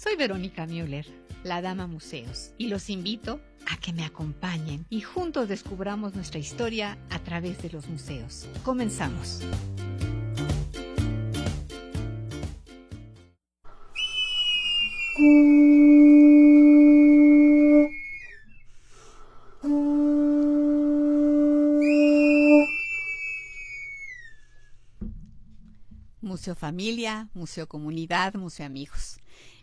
[0.00, 1.06] Soy Verónica Müller,
[1.42, 6.96] la Dama Museos, y los invito a que me acompañen y juntos descubramos nuestra historia
[7.10, 8.46] a través de los museos.
[8.62, 9.40] Comenzamos.
[26.20, 29.18] Museo Familia, Museo Comunidad, Museo Amigos.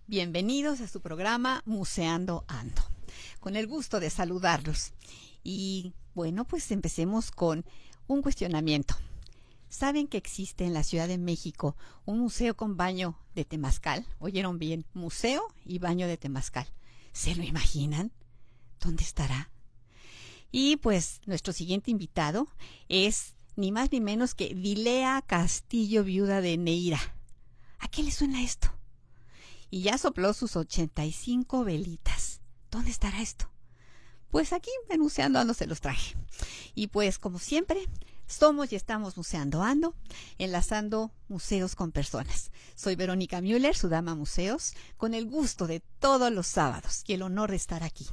[0.07, 2.83] Bienvenidos a su programa Museando Ando.
[3.39, 4.93] Con el gusto de saludarlos.
[5.43, 7.65] Y bueno, pues empecemos con
[8.05, 8.95] un cuestionamiento.
[9.67, 14.05] ¿Saben que existe en la Ciudad de México un museo con baño de temazcal?
[14.19, 16.67] Oyeron bien, museo y baño de temazcal.
[17.11, 18.11] ¿Se lo imaginan?
[18.79, 19.49] ¿Dónde estará?
[20.51, 22.47] Y pues nuestro siguiente invitado
[22.89, 26.99] es ni más ni menos que Dilea Castillo, viuda de Neira.
[27.79, 28.74] ¿A qué le suena esto?
[29.69, 32.41] Y ya sopló sus 85 velitas.
[32.71, 33.49] ¿Dónde estará esto?
[34.29, 36.15] Pues aquí, Museando Ando, se los traje.
[36.73, 37.87] Y pues, como siempre,
[38.27, 39.95] somos y estamos Museando Ando,
[40.37, 42.51] enlazando museos con personas.
[42.75, 47.21] Soy Verónica Müller, su dama museos, con el gusto de todos los sábados y el
[47.21, 48.07] honor de estar aquí.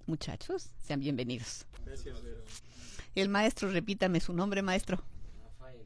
[0.05, 1.65] Muchachos, sean bienvenidos.
[1.85, 2.17] Gracias,
[3.15, 5.01] El maestro, repítame su nombre, maestro.
[5.41, 5.81] Rafael.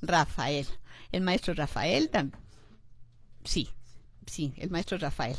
[0.00, 0.66] Rafael.
[1.12, 2.42] El maestro Rafael también.
[3.44, 3.68] Sí,
[4.28, 5.36] sí, el maestro Rafael.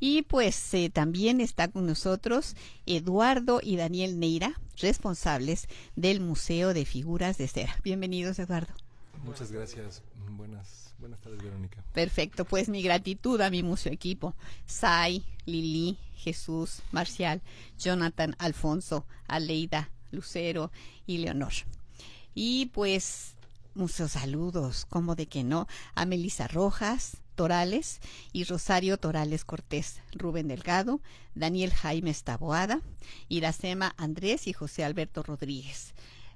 [0.00, 2.54] Y pues eh, también está con nosotros
[2.86, 7.76] Eduardo y Daniel Neira, responsables del Museo de Figuras de Cera.
[7.82, 8.72] Bienvenidos, Eduardo.
[9.24, 10.02] Muchas gracias.
[10.30, 11.84] Buenas Buenas tardes, Verónica.
[11.92, 14.34] Perfecto, pues mi gratitud a mi museo equipo.
[14.64, 17.42] Sai, Lili, Jesús, Marcial,
[17.78, 20.72] Jonathan, Alfonso, Aleida, Lucero
[21.06, 21.52] y Leonor.
[22.34, 23.36] Y pues
[23.74, 28.00] muchos saludos, como de que no, a Melisa Rojas, Torales
[28.32, 31.00] y Rosario Torales Cortés, Rubén Delgado,
[31.36, 32.80] Daniel Jaime Estaboada,
[33.28, 35.94] Iracema Andrés y José Alberto Rodríguez,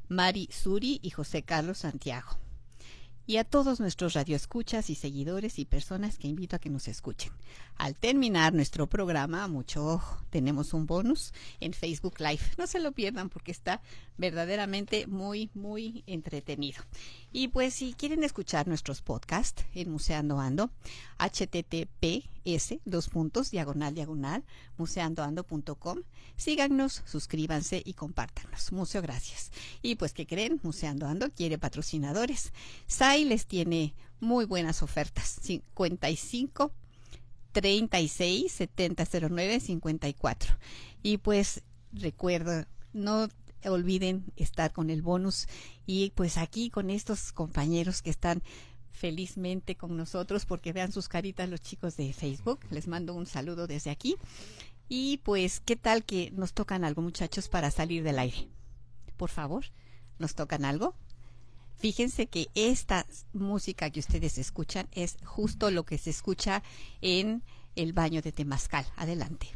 [0.09, 2.39] Mari Suri y José Carlos Santiago
[3.31, 7.31] y a todos nuestros radioescuchas y seguidores y personas que invito a que nos escuchen.
[7.77, 12.41] Al terminar nuestro programa, mucho ojo, tenemos un bonus en Facebook Live.
[12.59, 13.83] No se lo pierdan porque está
[14.19, 16.83] verdaderamente muy, muy entretenido.
[17.33, 20.71] Y pues si quieren escuchar nuestros podcasts en Museando Ando,
[21.19, 24.45] https dos puntos diagonal diagonal
[24.79, 25.99] museandoando.com.
[26.37, 28.73] Síganos, suscríbanse y compártanos.
[28.73, 29.53] Museo gracias.
[29.81, 32.53] Y pues que creen, Museando Ando quiere patrocinadores.
[32.87, 35.39] SAI les tiene muy buenas ofertas.
[35.43, 36.73] 55
[37.53, 40.57] 36 7009 54.
[41.03, 41.63] Y pues
[41.93, 43.29] recuerda, no
[43.65, 45.47] olviden estar con el bonus
[45.87, 48.43] y pues aquí con estos compañeros que están
[48.93, 52.61] felizmente con nosotros porque vean sus caritas los chicos de Facebook.
[52.71, 54.17] Les mando un saludo desde aquí.
[54.89, 58.49] Y pues, ¿qué tal que nos tocan algo muchachos para salir del aire?
[59.17, 59.65] Por favor,
[60.19, 60.95] ¿nos tocan algo?
[61.77, 66.63] Fíjense que esta música que ustedes escuchan es justo lo que se escucha
[67.01, 67.43] en
[67.77, 68.85] el baño de Temazcal.
[68.97, 69.49] Adelante.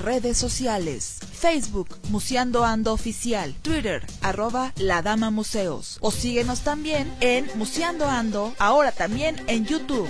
[0.00, 1.18] Redes sociales.
[1.32, 3.54] Facebook, Museando Ando Oficial.
[3.62, 5.98] Twitter, arroba La Dama Museos.
[6.00, 10.08] O síguenos también en Museando Ando, ahora también en YouTube.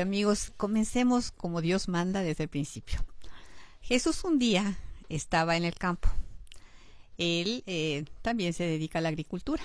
[0.00, 3.04] Amigos, comencemos como Dios manda desde el principio.
[3.80, 4.78] Jesús un día
[5.08, 6.08] estaba en el campo.
[7.16, 9.62] Él eh, también se dedica a la agricultura.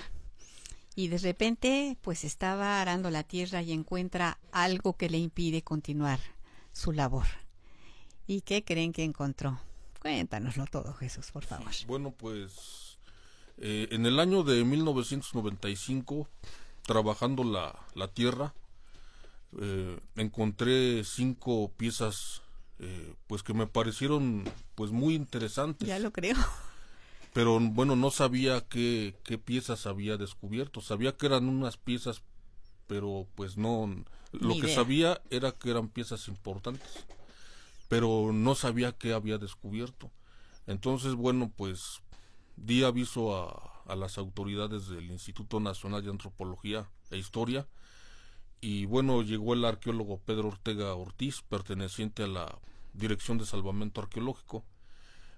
[0.96, 6.20] Y de repente, pues estaba arando la tierra y encuentra algo que le impide continuar
[6.72, 7.26] su labor.
[8.26, 9.58] ¿Y qué creen que encontró?
[10.00, 11.72] Cuéntanoslo todo, Jesús, por favor.
[11.86, 12.98] Bueno, pues
[13.58, 16.28] eh, en el año de 1995,
[16.82, 18.54] trabajando la, la tierra,
[19.60, 22.42] eh, encontré cinco piezas
[22.78, 25.86] eh, pues que me parecieron pues muy interesantes.
[25.86, 26.36] Ya lo creo.
[27.32, 30.80] Pero bueno, no sabía qué, qué piezas había descubierto.
[30.80, 32.22] Sabía que eran unas piezas,
[32.86, 34.04] pero pues no...
[34.32, 37.06] Lo que sabía era que eran piezas importantes,
[37.88, 40.10] pero no sabía qué había descubierto.
[40.66, 42.00] Entonces, bueno, pues
[42.56, 47.68] di aviso a, a las autoridades del Instituto Nacional de Antropología e Historia
[48.64, 52.58] y bueno, llegó el arqueólogo Pedro Ortega Ortiz, perteneciente a la
[52.94, 54.64] Dirección de Salvamento Arqueológico.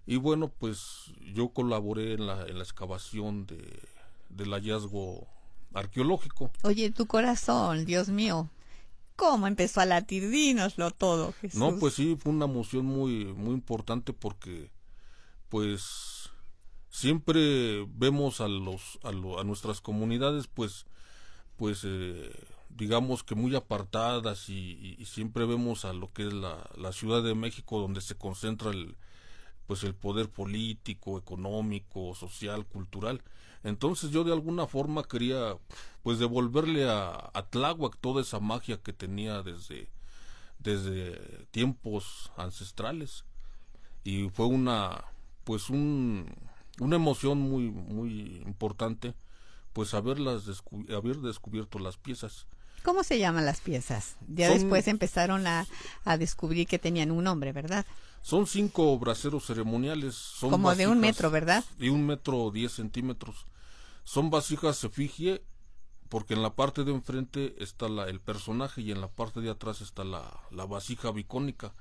[0.06, 3.80] Y bueno, pues yo colaboré en la, en la excavación de,
[4.28, 5.26] del hallazgo
[5.74, 6.52] arqueológico.
[6.62, 8.48] Oye, tu corazón, Dios mío,
[9.16, 10.30] ¿cómo empezó a latir?
[10.30, 11.58] Dínoslo todo, Jesús.
[11.58, 14.70] No, pues sí, fue una emoción muy, muy importante porque,
[15.48, 16.30] pues,
[16.90, 20.86] siempre vemos a los, a, a nuestras comunidades, pues,
[21.56, 22.30] pues, eh,
[22.76, 27.34] digamos que muy apartadas y, siempre vemos a lo que es la, la, Ciudad de
[27.34, 28.96] México donde se concentra el
[29.66, 33.22] pues el poder político, económico, social, cultural.
[33.64, 35.56] Entonces yo de alguna forma quería
[36.02, 39.88] pues devolverle a, a Tláhuac toda esa magia que tenía desde
[40.58, 43.24] desde tiempos ancestrales
[44.04, 45.04] y fue una
[45.44, 46.34] pues un,
[46.80, 49.14] una emoción muy muy importante
[49.72, 50.44] pues haberlas
[50.96, 52.46] haber descubierto las piezas
[52.86, 54.16] ¿Cómo se llaman las piezas?
[54.28, 55.66] Ya después empezaron a,
[56.20, 57.84] descubrir que tenían un nombre, ¿verdad?
[58.22, 60.14] Son cinco braseros ceremoniales.
[60.14, 61.64] Son Como de un metro, ¿verdad?
[61.78, 63.46] De un metro diez centímetros.
[64.04, 65.42] Son vasijas efigie
[66.08, 69.50] porque en la parte de enfrente está la, el personaje y en la parte de
[69.50, 71.74] atrás está la, la vasija bicónica.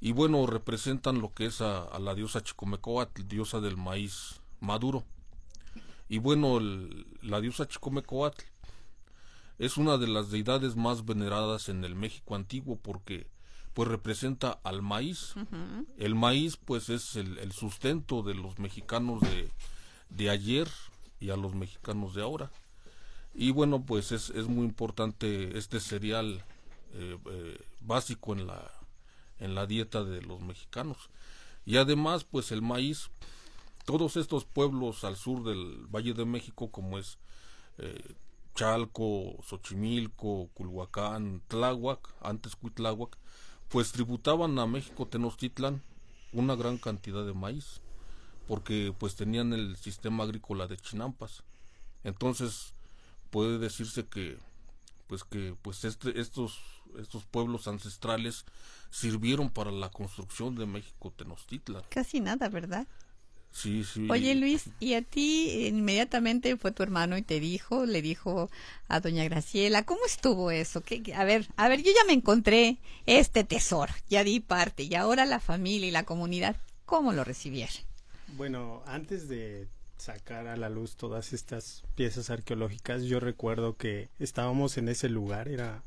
[0.00, 5.04] Y bueno, representan lo que es a, la diosa Chicomecoatl, diosa del maíz maduro.
[6.08, 6.60] Y bueno,
[7.20, 8.53] la diosa Chicomecoatl
[9.58, 13.26] es una de las deidades más veneradas en el México antiguo porque
[13.72, 15.34] pues representa al maíz.
[15.98, 19.50] El maíz pues es el, sustento de los mexicanos de,
[20.10, 20.68] de, ayer
[21.20, 22.50] y a los mexicanos de ahora.
[23.34, 26.44] Y bueno pues es, es muy importante este cereal
[26.92, 28.70] eh, eh, básico en la,
[29.40, 31.10] en la dieta de los mexicanos.
[31.66, 33.10] Y además pues el maíz,
[33.84, 37.18] todos estos pueblos al sur del Valle de México como es
[37.78, 38.14] eh,
[38.54, 43.16] Chalco, Xochimilco, Culhuacán, Tláhuac, antes Cuitláhuac,
[43.68, 45.82] pues tributaban a México Tenochtitlan
[46.32, 47.80] una gran cantidad de maíz,
[48.46, 51.42] porque pues tenían el sistema agrícola de Chinampas.
[52.02, 52.74] Entonces,
[53.30, 54.38] puede decirse que
[55.06, 56.60] pues que pues este, estos
[56.98, 58.44] estos pueblos ancestrales
[58.90, 61.82] sirvieron para la construcción de México Tenochtitlan.
[61.88, 62.86] Casi nada, ¿verdad?
[63.54, 64.08] Sí, sí.
[64.10, 68.50] Oye Luis, y a ti inmediatamente fue tu hermano y te dijo, le dijo
[68.88, 70.82] a doña Graciela, ¿cómo estuvo eso?
[71.14, 75.24] a ver, a ver, yo ya me encontré este tesoro, ya di parte y ahora
[75.24, 77.76] la familia y la comunidad, ¿cómo lo recibieron?
[78.36, 79.68] Bueno, antes de
[79.98, 85.46] sacar a la luz todas estas piezas arqueológicas, yo recuerdo que estábamos en ese lugar,
[85.46, 85.84] era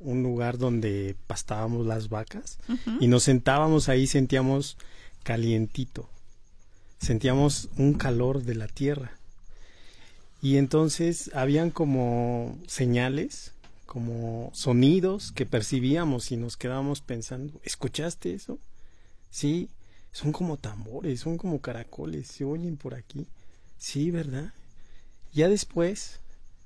[0.00, 2.58] un lugar donde pastábamos las vacas
[2.98, 4.78] y nos sentábamos ahí, sentíamos
[5.22, 6.08] calientito
[6.98, 9.12] sentíamos un calor de la tierra.
[10.40, 13.52] Y entonces habían como señales,
[13.86, 18.58] como sonidos que percibíamos y nos quedábamos pensando, ¿escuchaste eso?
[19.30, 19.68] Sí,
[20.12, 23.26] son como tambores, son como caracoles, se oyen por aquí.
[23.78, 24.52] Sí, ¿verdad?
[25.32, 26.20] Ya después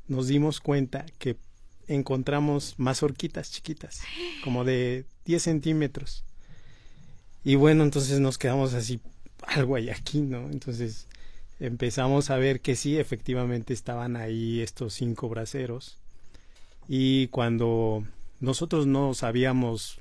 [0.08, 1.36] nos dimos cuenta que
[1.88, 4.00] encontramos más horquitas chiquitas,
[4.44, 6.24] como de 10 centímetros.
[7.44, 9.00] Y bueno, entonces nos quedamos así
[9.46, 10.50] algo hay aquí, ¿no?
[10.50, 11.06] Entonces
[11.60, 15.98] empezamos a ver que sí, efectivamente estaban ahí estos cinco braceros.
[16.88, 18.04] Y cuando
[18.40, 20.00] nosotros no sabíamos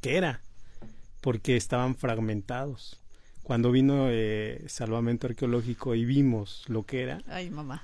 [0.00, 0.40] qué era,
[1.20, 2.98] porque estaban fragmentados.
[3.42, 7.82] Cuando vino eh, Salvamento Arqueológico y vimos lo que era, Ay, mamá.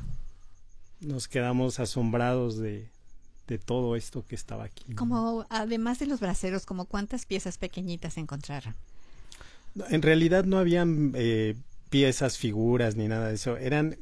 [1.01, 2.89] nos quedamos asombrados de,
[3.49, 4.95] de todo esto que estaba aquí.
[4.95, 8.75] Como, además de los braceros, como cuántas piezas pequeñitas encontraron.
[9.91, 11.55] En realidad no habían eh,
[11.91, 13.57] piezas, figuras ni nada de eso.
[13.57, 13.97] Eran,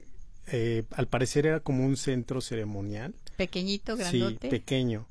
[0.48, 3.14] eh, al parecer era como un centro ceremonial.
[3.36, 4.48] Pequeñito, grandote.
[4.48, 5.06] Sí, pequeño.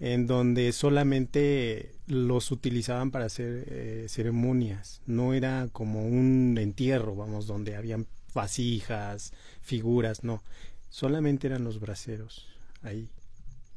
[0.00, 7.46] en donde solamente los utilizaban para hacer eh, ceremonias, no era como un entierro, vamos,
[7.46, 10.42] donde habían vasijas, figuras, no,
[10.88, 12.48] solamente eran los braseros
[12.82, 13.08] ahí.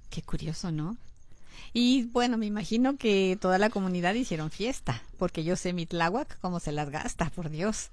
[0.10, 0.98] Qué curioso, ¿no?
[1.74, 6.60] Y bueno, me imagino que toda la comunidad hicieron fiesta, porque yo sé Mitláhuac cómo
[6.60, 7.90] se las gasta, por Dios.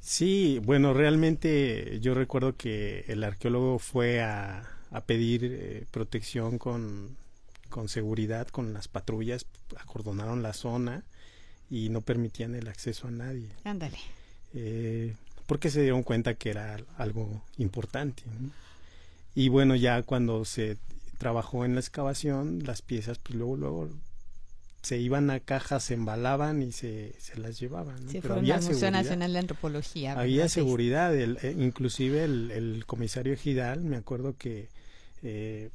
[0.00, 7.16] Sí, bueno, realmente yo recuerdo que el arqueólogo fue a, a pedir eh, protección con,
[7.68, 11.02] con seguridad, con las patrullas, acordonaron la zona
[11.70, 13.48] y no permitían el acceso a nadie.
[13.64, 13.98] Ándale.
[14.54, 15.14] Eh,
[15.46, 18.22] porque se dieron cuenta que era algo importante.
[18.26, 18.50] ¿no?
[19.34, 20.78] Y bueno, ya cuando se
[21.18, 23.88] trabajó en la excavación, las piezas, pues luego, luego
[24.82, 28.06] se iban a cajas, se embalaban y se, se las llevaban.
[28.06, 28.10] ¿no?
[28.10, 29.02] Sí, Pero había al Museo seguridad.
[29.02, 30.10] Nacional de Antropología.
[30.10, 30.22] ¿verdad?
[30.24, 34.68] Había seguridad, el, eh, inclusive el, el comisario Ejidal, me acuerdo que
[35.22, 35.70] eh,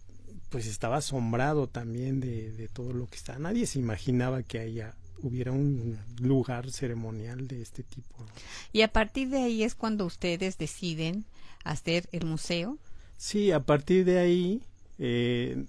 [0.49, 3.37] pues estaba asombrado también de, de todo lo que está.
[3.37, 8.25] Nadie se imaginaba que haya hubiera un lugar ceremonial de este tipo.
[8.73, 11.25] Y a partir de ahí es cuando ustedes deciden
[11.63, 12.77] hacer el museo.
[13.17, 14.61] Sí, a partir de ahí
[14.99, 15.65] eh,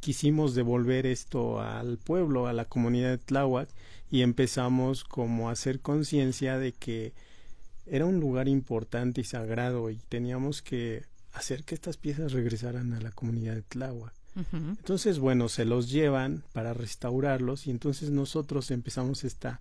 [0.00, 3.68] quisimos devolver esto al pueblo, a la comunidad de Tláhuac,
[4.10, 7.12] y empezamos como a hacer conciencia de que
[7.86, 13.00] era un lugar importante y sagrado y teníamos que hacer que estas piezas regresaran a
[13.00, 14.12] la comunidad de Tláhuac.
[14.52, 19.60] Entonces, bueno, se los llevan para restaurarlos y entonces nosotros empezamos esta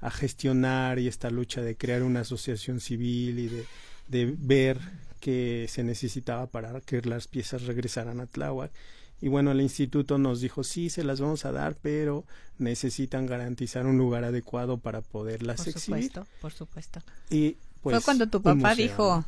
[0.00, 3.64] a gestionar y esta lucha de crear una asociación civil y de,
[4.08, 4.78] de ver
[5.18, 8.70] que se necesitaba para que las piezas regresaran a Tláhuac.
[9.20, 12.24] Y bueno, el instituto nos dijo, sí, se las vamos a dar, pero
[12.58, 16.04] necesitan garantizar un lugar adecuado para poderlas Por exhibir.
[16.04, 17.02] supuesto, por supuesto.
[17.30, 19.24] Y pues, Fue cuando tu papá dijo,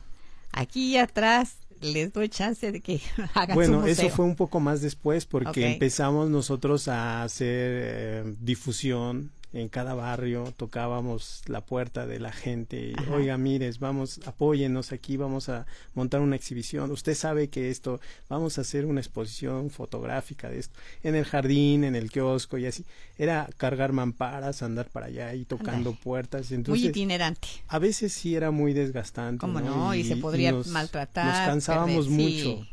[0.52, 3.00] aquí atrás les doy chance de que
[3.34, 3.92] hagan su Bueno, museo.
[3.92, 9.94] eso fue un poco más después porque empezamos nosotros a hacer eh, difusión en cada
[9.94, 13.12] barrio, tocábamos la puerta de la gente, Ajá.
[13.14, 18.58] oiga, mires, vamos, apóyennos aquí, vamos a montar una exhibición, usted sabe que esto, vamos
[18.58, 22.84] a hacer una exposición fotográfica de esto, en el jardín, en el kiosco y así,
[23.18, 27.48] era cargar mamparas, andar para allá y tocando puertas, Muy iguinerante.
[27.66, 29.40] a veces sí era muy desgastante.
[29.40, 29.94] ¿Cómo no?
[29.94, 32.44] Y se podría maltratar, Nos cansábamos perder, sí.
[32.46, 32.66] mucho.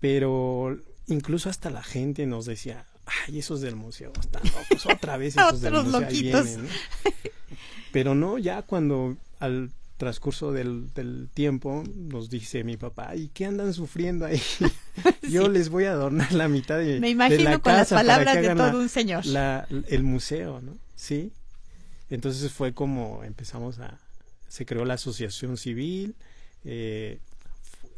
[0.00, 5.36] Pero incluso hasta la gente nos decía, ay, esos del museo están locos, otra vez
[5.36, 6.68] esos del museo ahí vienen", ¿no?
[7.92, 13.44] Pero no, ya cuando al transcurso del, del tiempo nos dice mi papá, ¿y qué
[13.46, 14.40] andan sufriendo ahí?
[15.30, 17.96] Yo les voy a adornar la mitad de, Me de imagino la con las casa
[17.96, 19.26] para palabras de todo la- un señor.
[19.26, 20.76] la- el museo, ¿no?
[20.96, 21.32] Sí.
[22.10, 23.98] Entonces fue como empezamos a,
[24.48, 26.14] se creó la asociación civil
[26.64, 27.20] eh,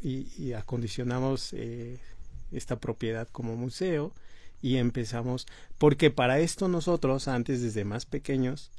[0.03, 1.99] y, y acondicionamos eh,
[2.51, 4.13] esta propiedad como museo
[4.65, 5.45] y empezamos,
[5.77, 8.71] porque para esto nosotros antes desde más pequeños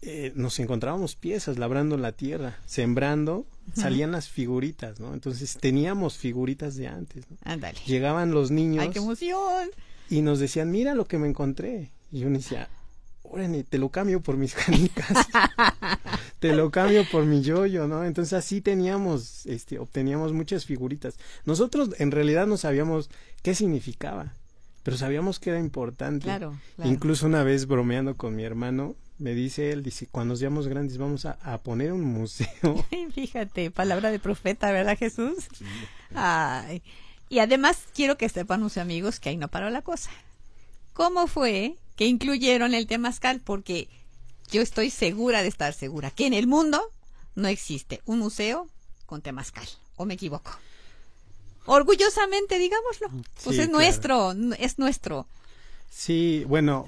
[0.00, 5.12] eh, nos encontrábamos piezas labrando la tierra, sembrando, salían las figuritas, ¿no?
[5.12, 7.36] Entonces teníamos figuritas de antes, ¿no?
[7.44, 7.78] Ándale.
[7.84, 9.68] Llegaban los niños ¡Ay, qué emoción!
[10.08, 11.90] y nos decían, mira lo que me encontré.
[12.10, 12.70] Y yo decía,
[13.24, 15.28] órale, te lo cambio por mis canicas.
[16.38, 18.06] te lo cambio por mi yoyo, ¿no?
[18.06, 21.18] Entonces así teníamos, este, obteníamos muchas figuritas.
[21.44, 23.10] Nosotros en realidad no sabíamos
[23.42, 24.32] qué significaba,
[24.84, 26.24] pero sabíamos que era importante.
[26.24, 26.90] Claro, claro.
[26.90, 30.98] Incluso una vez bromeando con mi hermano, me dice él, dice, cuando nos seamos grandes
[30.98, 32.84] vamos a, a poner un museo.
[33.14, 35.48] Fíjate, palabra de profeta, ¿verdad, Jesús?
[36.14, 36.82] Ay.
[37.30, 40.10] Y además quiero que sepan, mis amigos, que ahí no paró la cosa.
[40.92, 43.40] ¿Cómo fue que incluyeron el temazcal?
[43.40, 43.88] Porque
[44.50, 46.80] yo estoy segura de estar segura que en el mundo
[47.34, 48.68] no existe un museo
[49.06, 49.66] con temazcal.
[49.96, 50.50] ¿O me equivoco?
[51.66, 53.08] Orgullosamente, digámoslo.
[53.42, 53.72] Pues Sí, es claro.
[53.72, 55.26] nuestro, es nuestro.
[55.90, 56.86] Sí, bueno,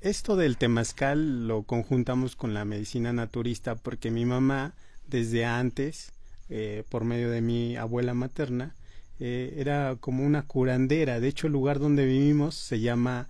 [0.00, 4.74] esto del temazcal lo conjuntamos con la medicina naturista porque mi mamá
[5.06, 6.12] desde antes,
[6.50, 8.74] eh, por medio de mi abuela materna,
[9.20, 11.20] eh, era como una curandera.
[11.20, 13.28] De hecho, el lugar donde vivimos se llama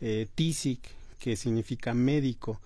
[0.00, 0.80] eh, Tisic,
[1.18, 2.60] que significa médico.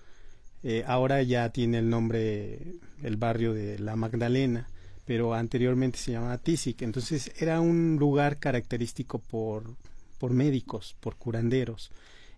[0.63, 2.59] Eh, ahora ya tiene el nombre
[3.03, 4.67] el barrio de La Magdalena,
[5.05, 6.81] pero anteriormente se llamaba Tisic.
[6.81, 9.75] Entonces era un lugar característico por,
[10.17, 11.91] por médicos, por curanderos.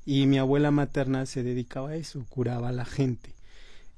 [0.06, 3.34] Y mi abuela materna se dedicaba a eso, curaba a la gente.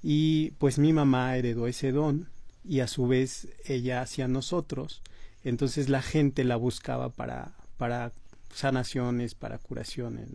[0.01, 2.29] Y pues mi mamá heredó ese don
[2.63, 5.01] y a su vez ella hacia nosotros.
[5.43, 8.11] Entonces la gente la buscaba para, para
[8.53, 10.27] sanaciones, para curaciones.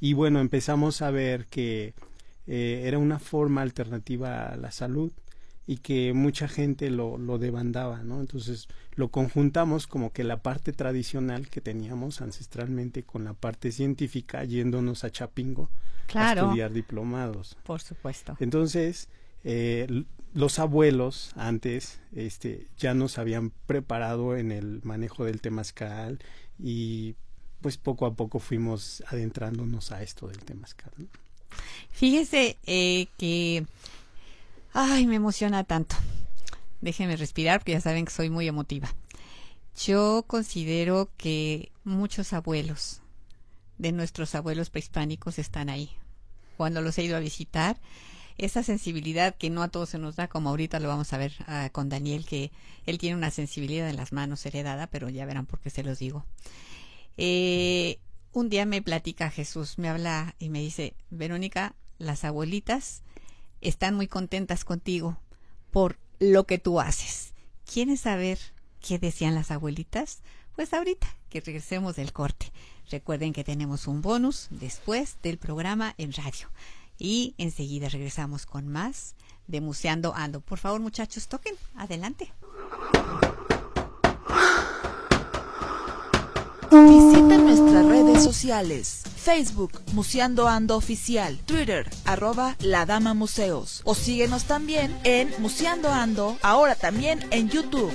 [0.00, 1.94] Y bueno, empezamos a ver que
[2.46, 5.12] eh, era una forma alternativa a la salud
[5.66, 8.20] y que mucha gente lo, lo demandaba, ¿no?
[8.20, 14.44] Entonces lo conjuntamos como que la parte tradicional que teníamos ancestralmente con la parte científica
[14.44, 15.70] yéndonos a Chapingo
[16.14, 17.56] a estudiar diplomados.
[17.62, 18.36] Por supuesto.
[18.40, 19.08] Entonces,
[19.44, 20.04] eh,
[20.34, 26.18] los abuelos antes este, ya nos habían preparado en el manejo del temazcal
[26.58, 27.14] y
[27.60, 30.92] pues poco a poco fuimos adentrándonos a esto del temazcal.
[30.96, 31.06] ¿no?
[31.90, 33.66] Fíjese eh, que
[34.74, 35.96] Ay, me emociona tanto.
[36.80, 38.94] Déjenme respirar porque ya saben que soy muy emotiva.
[39.76, 43.02] Yo considero que muchos abuelos
[43.78, 45.90] de nuestros abuelos prehispánicos están ahí.
[46.56, 47.78] Cuando los he ido a visitar,
[48.38, 51.34] esa sensibilidad que no a todos se nos da, como ahorita lo vamos a ver
[51.46, 52.50] ah, con Daniel, que
[52.86, 55.98] él tiene una sensibilidad en las manos heredada, pero ya verán por qué se los
[55.98, 56.24] digo.
[57.16, 57.98] Eh,
[58.32, 63.02] un día me platica Jesús, me habla y me dice, Verónica, las abuelitas
[63.62, 65.18] están muy contentas contigo
[65.70, 67.32] por lo que tú haces.
[67.64, 68.38] ¿Quieres saber
[68.80, 70.22] qué decían las abuelitas?
[70.54, 72.52] Pues ahorita que regresemos del corte.
[72.90, 76.50] Recuerden que tenemos un bonus después del programa en radio.
[76.98, 79.14] Y enseguida regresamos con más
[79.46, 80.40] de Museando Ando.
[80.40, 81.54] Por favor, muchachos, toquen.
[81.74, 82.32] Adelante.
[86.72, 89.02] Visita nuestras redes sociales.
[89.14, 91.38] Facebook, Museando Ando Oficial.
[91.44, 93.82] Twitter, arroba La Dama Museos.
[93.84, 97.92] O síguenos también en Museando Ando, ahora también en YouTube.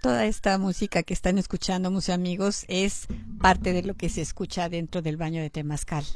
[0.00, 3.06] Toda esta música que están escuchando, mis amigos, es
[3.38, 6.06] parte de lo que se escucha dentro del baño de Temazcal.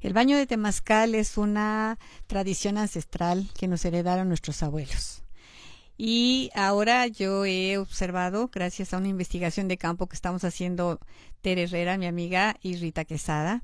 [0.00, 5.22] El baño de Temazcal es una tradición ancestral que nos heredaron nuestros abuelos.
[5.98, 10.98] Y ahora yo he observado, gracias a una investigación de campo que estamos haciendo
[11.42, 13.62] Tere Herrera, mi amiga, y Rita Quesada,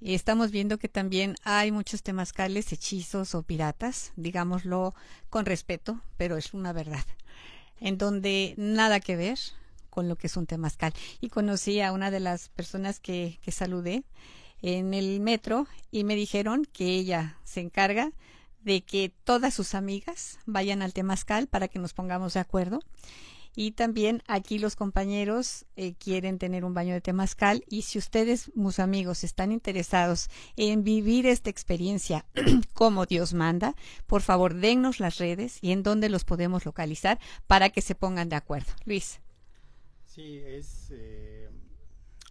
[0.00, 4.94] estamos viendo que también hay muchos temazcales hechizos o piratas, digámoslo
[5.28, 7.04] con respeto, pero es una verdad
[7.82, 9.38] en donde nada que ver
[9.90, 10.94] con lo que es un temazcal.
[11.20, 14.04] Y conocí a una de las personas que, que saludé
[14.62, 18.12] en el metro y me dijeron que ella se encarga
[18.62, 22.80] de que todas sus amigas vayan al temazcal para que nos pongamos de acuerdo
[23.54, 28.50] y también aquí los compañeros eh, quieren tener un baño de temazcal y si ustedes,
[28.54, 32.24] mis amigos, están interesados en vivir esta experiencia
[32.74, 33.74] como Dios manda,
[34.06, 38.28] por favor dennos las redes y en dónde los podemos localizar para que se pongan
[38.28, 38.72] de acuerdo.
[38.84, 39.20] Luis.
[40.06, 41.50] Sí, es, eh,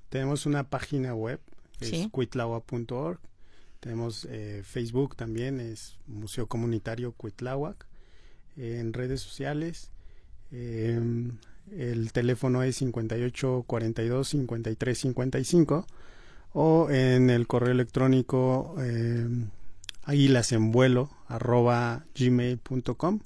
[0.10, 1.40] tenemos una página web,
[1.80, 3.20] es cuitlahuac.org.
[3.80, 7.88] Tenemos eh, Facebook también, es Museo Comunitario Cuitláhuac.
[8.56, 9.92] en redes sociales
[10.52, 11.00] eh,
[11.72, 15.86] el teléfono es 58 42 53 55
[16.54, 19.28] o en el correo electrónico eh,
[20.04, 23.20] águilasenvuelo arroba gmail.com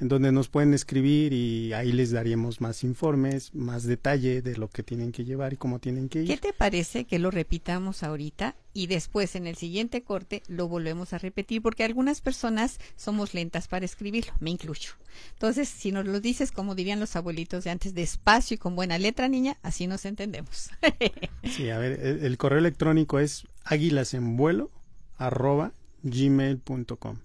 [0.00, 4.68] en donde nos pueden escribir y ahí les daríamos más informes, más detalle de lo
[4.68, 6.28] que tienen que llevar y cómo tienen que ir.
[6.28, 11.12] ¿Qué te parece que lo repitamos ahorita y después en el siguiente corte lo volvemos
[11.12, 11.62] a repetir?
[11.62, 14.90] Porque algunas personas somos lentas para escribirlo, me incluyo.
[15.34, 18.98] Entonces, si nos lo dices, como dirían los abuelitos de antes, despacio y con buena
[18.98, 20.70] letra, niña, así nos entendemos.
[21.44, 24.70] sí, a ver, el, correo electrónico es águilasenvuelo
[25.16, 27.18] arroba gmail.com.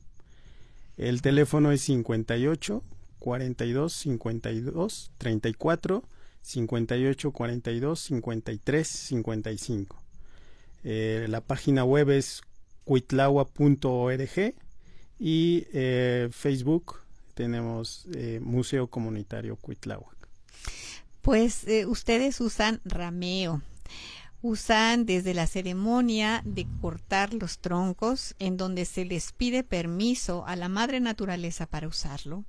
[1.00, 2.84] El teléfono es 58
[3.20, 6.04] 42 52 34
[6.42, 10.04] 58 42 53 55.
[10.84, 12.42] la página web es
[12.84, 14.56] cuitlagua.org
[15.20, 17.02] y eh, Facebook
[17.34, 20.18] tenemos eh, Museo Comunitario Cuitláhuac.
[21.22, 23.62] Pues eh, ustedes usan rameo
[24.42, 30.56] usan desde la ceremonia de cortar los troncos, en donde se les pide permiso a
[30.56, 32.46] la madre naturaleza para usarlo,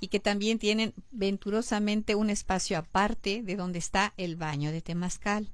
[0.00, 5.48] y que también tienen venturosamente un espacio aparte de donde está el baño de temazcal.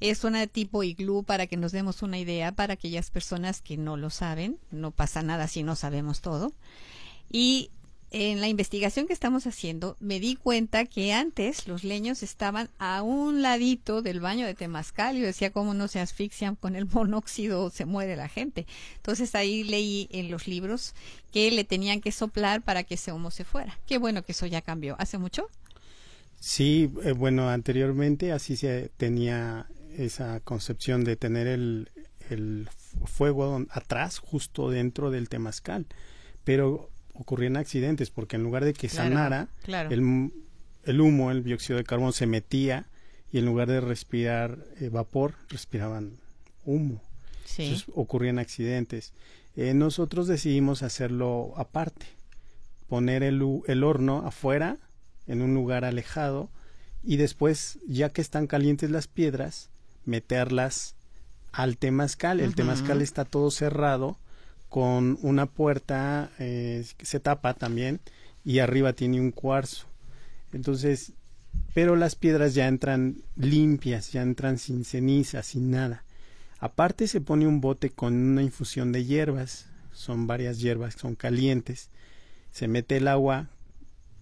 [0.00, 3.96] Es una tipo iglú para que nos demos una idea para aquellas personas que no
[3.96, 6.52] lo saben, no pasa nada si no sabemos todo.
[7.30, 7.70] Y
[8.10, 13.02] en la investigación que estamos haciendo, me di cuenta que antes los leños estaban a
[13.02, 15.16] un ladito del baño de Temazcal.
[15.16, 17.68] Yo decía, ¿cómo no se asfixian con el monóxido?
[17.70, 18.66] Se muere la gente.
[18.96, 20.94] Entonces ahí leí en los libros
[21.32, 23.78] que le tenían que soplar para que ese humo se fuera.
[23.86, 24.96] Qué bueno que eso ya cambió.
[24.98, 25.48] ¿Hace mucho?
[26.38, 29.66] Sí, eh, bueno, anteriormente así se tenía
[29.96, 31.90] esa concepción de tener el,
[32.30, 32.68] el
[33.04, 35.86] fuego atrás, justo dentro del temazcal.
[36.44, 40.32] Pero ocurrían accidentes porque en lugar de que sanara, El,
[40.84, 42.86] el, humo, el dióxido de carbono se metía
[43.32, 46.12] y en lugar de respirar eh, vapor, respiraban
[46.64, 47.02] humo.
[47.44, 47.64] Sí.
[47.64, 49.12] Entonces ocurrían accidentes.
[49.56, 52.06] Eh, nosotros decidimos hacerlo aparte,
[52.88, 54.76] poner el, el horno afuera,
[55.26, 56.50] en un lugar alejado,
[57.02, 59.70] y después, ya que están calientes las piedras,
[60.04, 60.94] meterlas
[61.52, 62.40] al temazcal.
[62.40, 62.56] El Ujú.
[62.56, 64.18] temazcal está todo cerrado
[64.68, 68.00] con una puerta eh, que se tapa también
[68.44, 69.86] y arriba tiene un cuarzo.
[70.52, 71.12] Entonces,
[71.74, 76.04] pero las piedras ya entran limpias, ya entran sin ceniza, sin nada.
[76.58, 81.90] Aparte se pone un bote con una infusión de hierbas, son varias hierbas, son calientes.
[82.50, 83.50] Se mete el agua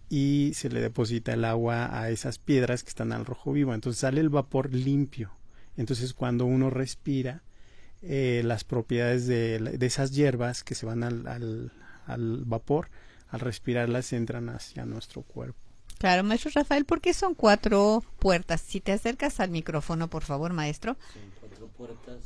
[0.08, 3.72] y se le deposita el agua a esas piedras que están al rojo vivo.
[3.72, 5.30] Entonces sale el vapor limpio.
[5.76, 7.42] Entonces cuando uno respira,
[8.06, 11.72] eh, las propiedades de, de esas hierbas que se van al, al,
[12.06, 12.90] al vapor,
[13.28, 15.58] al respirarlas entran hacia nuestro cuerpo.
[15.98, 18.60] Claro, maestro Rafael, ¿por qué son cuatro puertas?
[18.60, 20.96] Si te acercas al micrófono, por favor, maestro.
[21.12, 22.22] Son cuatro puertas.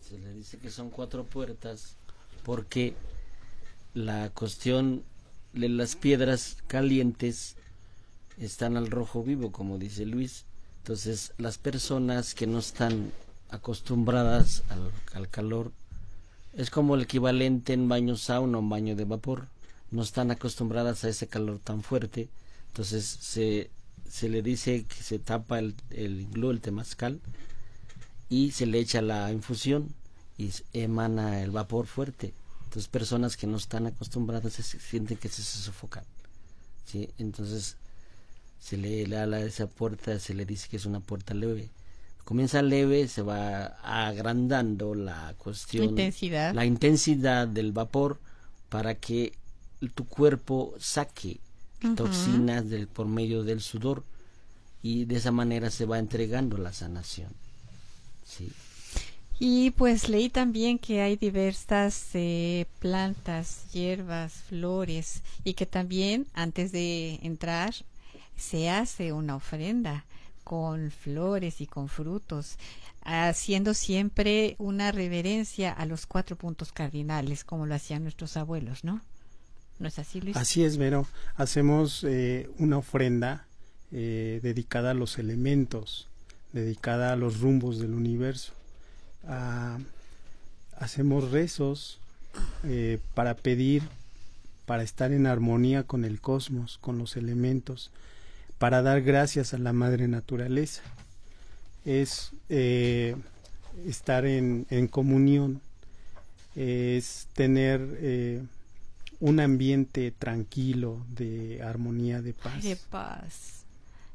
[0.00, 1.96] Se le dice que son cuatro puertas
[2.42, 2.94] porque
[3.94, 5.04] la cuestión
[5.52, 7.56] de las piedras calientes
[8.38, 10.46] están al rojo vivo, como dice Luis.
[10.78, 13.12] Entonces, las personas que no están
[13.52, 15.72] acostumbradas al, al calor
[16.52, 19.48] es como el equivalente en baño sauna o un baño de vapor.
[19.90, 22.28] No están acostumbradas a ese calor tan fuerte.
[22.68, 23.70] Entonces, se,
[24.08, 27.20] se le dice que se tapa el, el iglú, el temazcal,
[28.28, 29.94] y se le echa la infusión
[30.38, 32.34] y emana el vapor fuerte.
[32.64, 36.04] Entonces personas que no están acostumbradas se, sienten que se, se sofocan.
[36.86, 37.10] ¿sí?
[37.18, 37.76] Entonces
[38.58, 41.68] se le, le habla a esa puerta, se le dice que es una puerta leve.
[42.24, 46.54] Comienza leve, se va agrandando la cuestión, Intensidad.
[46.54, 48.20] la intensidad del vapor
[48.68, 49.32] para que
[49.94, 51.40] tu cuerpo saque
[51.96, 54.04] toxinas del, por medio del sudor
[54.82, 57.32] y de esa manera se va entregando la sanación.
[58.24, 58.50] Sí.
[59.38, 66.70] Y pues leí también que hay diversas eh, plantas, hierbas, flores y que también antes
[66.70, 67.74] de entrar
[68.36, 70.04] se hace una ofrenda
[70.44, 72.58] con flores y con frutos,
[73.04, 79.02] haciendo siempre una reverencia a los cuatro puntos cardinales, como lo hacían nuestros abuelos, ¿no?
[79.78, 80.36] ¿No es así, Luis?
[80.36, 81.06] Así es, Vero.
[81.34, 83.46] Hacemos eh, una ofrenda
[83.90, 86.08] eh, dedicada a los elementos,
[86.52, 88.52] dedicada a los rumbos del universo.
[89.26, 89.78] Ah,
[90.78, 92.00] hacemos rezos
[92.64, 93.82] eh, para pedir,
[94.66, 97.90] para estar en armonía con el cosmos, con los elementos,
[98.62, 100.82] para dar gracias a la madre naturaleza.
[101.84, 103.16] Es eh,
[103.88, 105.60] estar en, en comunión,
[106.54, 108.40] es tener eh,
[109.18, 112.62] un ambiente tranquilo, de armonía, de paz.
[112.62, 113.64] De paz.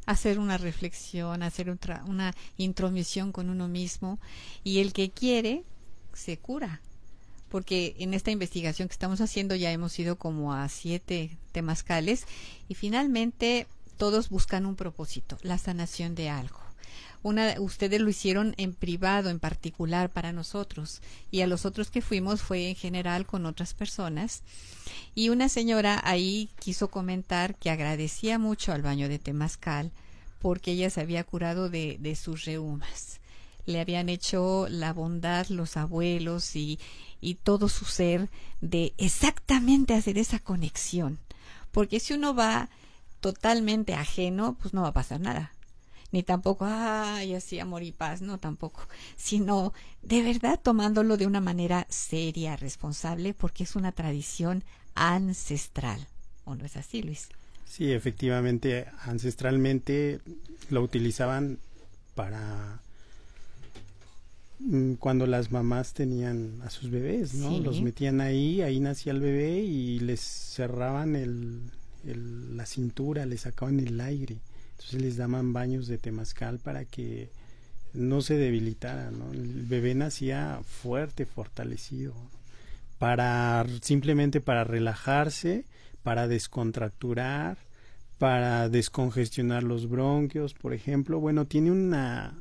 [0.06, 4.18] Hacer una reflexión, hacer una intromisión con uno mismo
[4.64, 5.66] y el que quiere
[6.14, 6.80] se cura.
[7.50, 12.26] Porque en esta investigación que estamos haciendo ya hemos ido como a siete temazcales
[12.70, 16.60] y finalmente todos buscan un propósito, la sanación de algo.
[17.60, 22.42] Ustedes lo hicieron en privado, en particular para nosotros, y a los otros que fuimos
[22.42, 24.44] fue en general con otras personas.
[25.14, 29.92] Y una señora ahí quiso comentar que agradecía mucho al baño de Temazcal
[30.40, 33.20] porque ella se había curado de, de sus reumas.
[33.66, 36.80] Le habían hecho la bondad los abuelos y,
[37.20, 38.30] y todo su ser
[38.62, 41.20] de exactamente hacer esa conexión.
[41.72, 42.70] Porque si uno va
[43.34, 45.52] totalmente ajeno, pues no va a pasar nada
[46.12, 48.88] ni tampoco, ay, así amor y paz, no tampoco,
[49.18, 54.64] sino de verdad tomándolo de una manera seria, responsable, porque es una tradición
[54.96, 56.08] ancestral.
[56.46, 57.28] ¿O no es así, Luis?
[57.66, 60.22] Sí, efectivamente, ancestralmente
[60.70, 61.60] lo utilizaban
[62.16, 62.80] para
[64.60, 67.50] mm, cuando las mamás tenían a sus bebés, ¿no?
[67.50, 67.60] Sí.
[67.60, 71.70] Los metían ahí, ahí nacía el bebé y les cerraban el,
[72.06, 74.38] el- la cintura, les sacaban el aire.
[74.72, 77.30] Entonces les daban baños de temazcal para que
[77.94, 79.32] no se debilitara, ¿no?
[79.34, 82.14] El bebé nacía fuerte, fortalecido,
[83.00, 85.66] para simplemente para relajarse,
[86.04, 87.58] para descontracturar,
[88.18, 91.20] para descongestionar los bronquios, por ejemplo.
[91.20, 92.34] Bueno, tiene una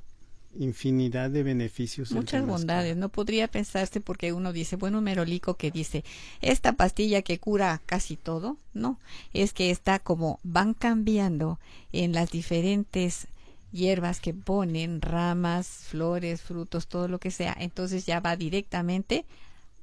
[0.59, 2.13] infinidad de beneficios.
[2.13, 2.97] Muchas bondades.
[2.97, 6.05] No podría pensarse porque uno dice, bueno, merolico que dice,
[6.41, 8.57] esta pastilla que cura casi todo.
[8.75, 8.99] No,
[9.33, 11.59] es que está como van cambiando
[11.93, 13.29] en las diferentes
[13.73, 17.57] hierbas que ponen, ramas, flores, frutos, todo lo que sea.
[17.59, 19.25] Entonces ya va directamente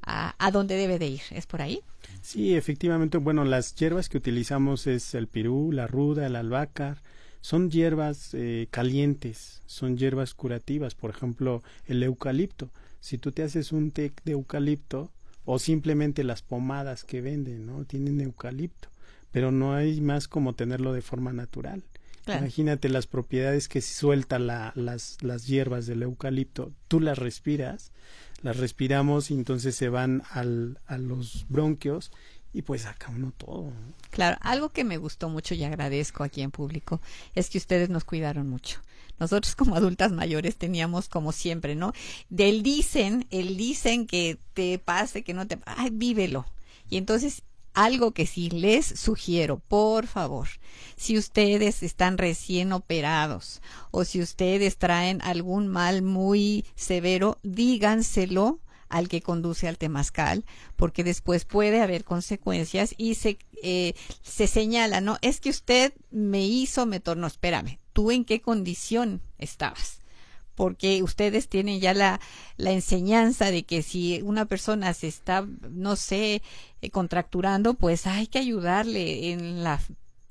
[0.02, 1.22] a, a donde debe de ir.
[1.32, 1.82] ¿Es por ahí?
[2.22, 7.02] Sí, efectivamente, bueno, las hierbas que utilizamos es el pirú, la ruda, el albácar,
[7.44, 12.70] son hierbas eh, calientes, son hierbas curativas, por ejemplo, el eucalipto.
[13.02, 15.12] Si tú te haces un té de eucalipto
[15.44, 17.84] o simplemente las pomadas que venden, ¿no?
[17.84, 18.88] Tienen eucalipto,
[19.34, 21.84] pero no hay más como tenerlo de forma natural.
[22.26, 27.92] Imagínate las propiedades que suelta la, las, las hierbas del eucalipto, tú las respiras,
[28.42, 32.10] las respiramos y entonces se van al, a los bronquios
[32.54, 33.72] y pues saca uno todo.
[34.12, 37.02] Claro, algo que me gustó mucho y agradezco aquí en público
[37.36, 38.80] es que ustedes nos cuidaron mucho.
[39.20, 41.94] Nosotros como adultas mayores teníamos como siempre, ¿no?
[42.30, 45.60] Del dicen, el dicen que te pase, que no te...
[45.66, 46.46] Ay, vívelo.
[46.90, 50.48] Y entonces algo que sí les sugiero, por favor,
[50.96, 53.62] si ustedes están recién operados
[53.92, 58.60] o si ustedes traen algún mal muy severo, díganselo
[58.94, 65.02] al que conduce al temazcal, porque después puede haber consecuencias y se, eh, se señala,
[65.02, 65.18] ¿no?
[65.22, 70.00] Es que usted me hizo, me tornó, espérame, ¿tú en qué condición estabas?
[70.56, 72.20] porque ustedes tienen ya la,
[72.58, 76.44] la enseñanza de que si una persona se está, no sé,
[76.82, 79.82] eh, contracturando, pues hay que ayudarle en la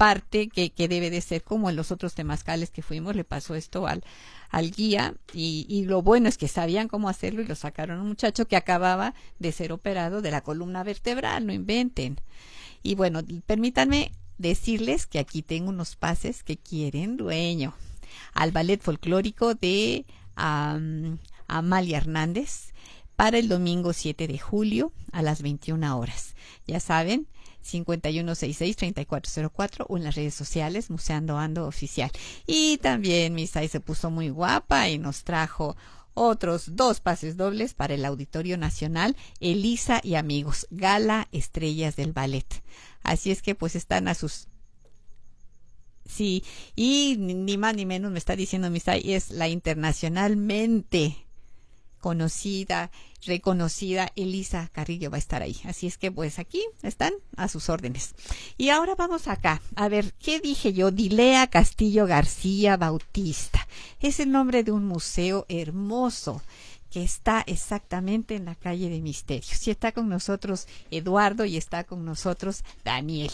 [0.03, 3.55] parte que, que debe de ser como en los otros temazcales que fuimos, le pasó
[3.55, 4.03] esto al,
[4.51, 8.09] al guía y, y, lo bueno es que sabían cómo hacerlo y lo sacaron un
[8.09, 12.21] muchacho que acababa de ser operado de la columna vertebral, no inventen.
[12.83, 17.73] Y bueno, permítanme decirles que aquí tengo unos pases que quieren dueño
[18.35, 22.73] al ballet folclórico de Amalia Hernández
[23.15, 26.35] para el domingo 7 de julio a las 21 horas.
[26.67, 27.29] Ya saben,
[27.63, 32.11] 5166-3404 o en las redes sociales Museando Ando Oficial.
[32.47, 35.77] Y también Misai se puso muy guapa y nos trajo
[36.15, 42.63] otros dos pases dobles para el Auditorio Nacional Elisa y amigos, Gala Estrellas del Ballet.
[43.03, 44.49] Así es que pues están a sus
[46.05, 46.43] Sí,
[46.75, 51.27] y ni más ni menos me está diciendo Misai, es la internacionalmente
[52.03, 52.91] conocida,
[53.25, 55.57] reconocida Elisa Carrillo va a estar ahí.
[55.65, 58.15] Así es que pues aquí están a sus órdenes.
[58.59, 59.63] Y ahora vamos acá.
[59.77, 60.91] A ver, ¿qué dije yo?
[60.91, 63.67] Dilea Castillo García Bautista.
[64.01, 66.43] Es el nombre de un museo hermoso
[66.91, 69.67] que está exactamente en la calle de Misterios.
[69.67, 73.31] Y está con nosotros Eduardo y está con nosotros Daniel.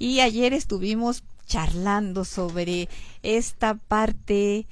[0.00, 2.88] Y ayer estuvimos charlando sobre
[3.22, 4.66] esta parte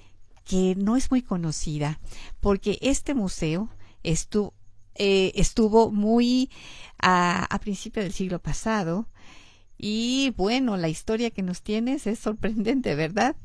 [0.49, 2.01] que no es muy conocida,
[2.41, 3.69] porque este museo
[4.03, 4.55] estuvo,
[4.95, 6.51] eh, estuvo muy
[6.99, 9.07] a, a principios del siglo pasado
[9.77, 13.37] y bueno, la historia que nos tienes es sorprendente, ¿verdad?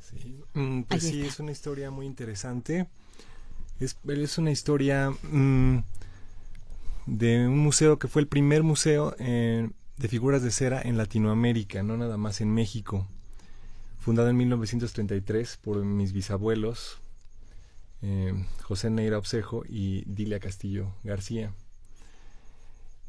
[0.00, 2.86] Sí, mm, pues sí, es una historia muy interesante.
[3.80, 5.78] Es, es una historia mm,
[7.06, 11.82] de un museo que fue el primer museo en de figuras de cera en Latinoamérica,
[11.82, 13.08] no nada más en México.
[13.98, 16.98] Fundado en 1933 por mis bisabuelos,
[18.02, 18.32] eh,
[18.62, 21.52] José Neira Obsejo y Dilia Castillo García.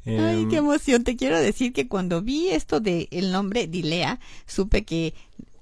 [0.05, 1.03] Ay, qué em, emoción.
[1.03, 5.13] Te quiero decir que cuando vi esto del el nombre Dilea, supe que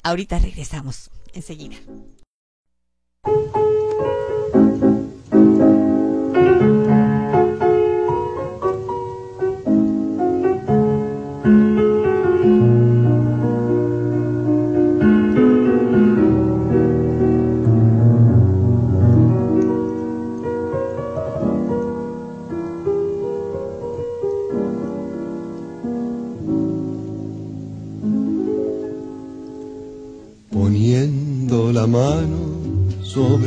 [0.03, 1.77] ahorita regresamos enseguida.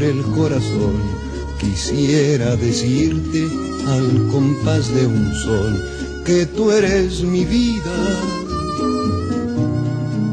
[0.03, 0.95] El corazón.
[1.61, 3.49] Quisiera decirte
[3.87, 5.85] al compás de un sol
[6.25, 7.97] que tú eres mi vida,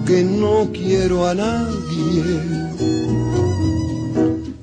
[0.06, 2.23] que no quiero a nadie,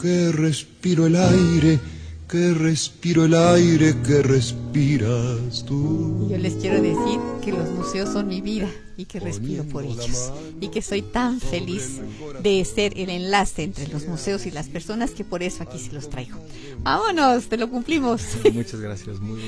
[0.00, 1.80] que respiro el aire
[2.28, 6.28] que respiro el aire que respiras tú.
[6.30, 10.32] Yo les quiero decir que los museos son mi vida y que respiro por ellos
[10.60, 12.00] y que soy tan feliz
[12.42, 15.92] de ser el enlace entre los museos y las personas que por eso aquí se
[15.92, 16.38] los traigo.
[16.82, 18.22] Vámonos, te lo cumplimos.
[18.52, 19.40] Muchas gracias, muy,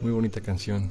[0.00, 0.90] muy bonita canción.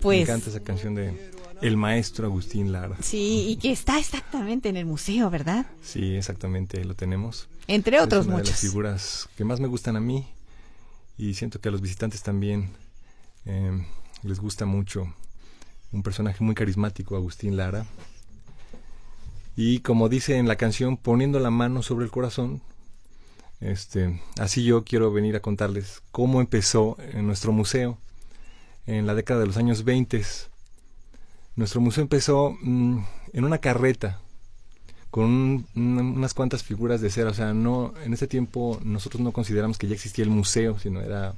[0.00, 2.96] Pues, Me encanta esa canción de el maestro Agustín Lara.
[3.00, 5.66] Sí, y que está exactamente en el museo, ¿verdad?
[5.82, 7.48] Sí, exactamente, lo tenemos.
[7.66, 8.48] Entre otros es una muchos.
[8.48, 10.26] De las figuras que más me gustan a mí
[11.18, 12.70] y siento que a los visitantes también
[13.44, 13.84] eh,
[14.22, 15.12] les gusta mucho.
[15.92, 17.86] Un personaje muy carismático, Agustín Lara.
[19.56, 22.60] Y como dice en la canción, poniendo la mano sobre el corazón,
[23.60, 27.98] este, así yo quiero venir a contarles cómo empezó nuestro museo
[28.84, 30.22] en la década de los años 20.
[31.54, 32.98] Nuestro museo empezó mm,
[33.32, 34.20] en una carreta
[35.10, 37.30] con unas cuantas figuras de cera.
[37.30, 41.00] O sea, no, en ese tiempo nosotros no consideramos que ya existía el museo, sino
[41.00, 41.34] era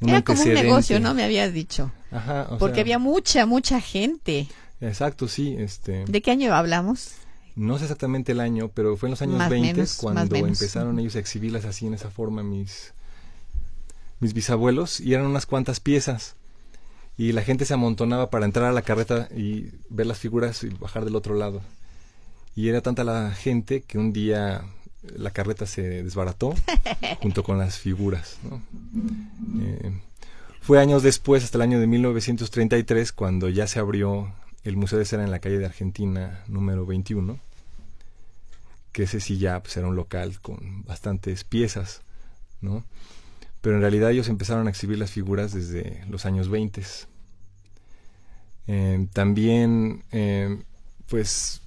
[0.00, 1.14] un Era como un negocio, ¿no?
[1.14, 1.90] Me habías dicho.
[2.10, 4.48] Ajá, Porque había mucha, mucha gente.
[4.80, 5.56] Exacto, sí.
[5.58, 7.12] Este, ¿De qué año hablamos?
[7.56, 11.20] No sé exactamente el año, pero fue en los años 20 cuando empezaron ellos a
[11.20, 12.92] exhibirlas así en esa forma mis,
[14.18, 16.34] mis bisabuelos y eran unas cuantas piezas
[17.16, 20.68] y la gente se amontonaba para entrar a la carreta y ver las figuras y
[20.70, 21.60] bajar del otro lado.
[22.56, 24.64] Y era tanta la gente que un día
[25.16, 26.54] la carreta se desbarató
[27.20, 28.38] junto con las figuras.
[29.60, 29.92] Eh,
[30.60, 35.04] fue años después, hasta el año de 1933, cuando ya se abrió el Museo de
[35.04, 37.38] Cera en la calle de Argentina número 21,
[38.92, 42.02] que ese sí ya pues, era un local con bastantes piezas,
[42.62, 42.84] ¿no?
[43.60, 46.82] Pero en realidad ellos empezaron a exhibir las figuras desde los años 20.
[48.66, 50.64] Em, también, em,
[51.08, 51.60] pues,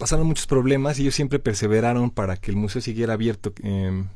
[0.00, 3.52] pasaron muchos problemas y ellos siempre perseveraron para que el museo siguiera abierto.
[3.62, 4.08] Em,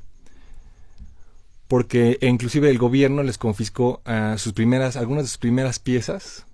[1.69, 6.47] porque inclusive el gobierno les confiscó a sus primeras, algunas de sus primeras piezas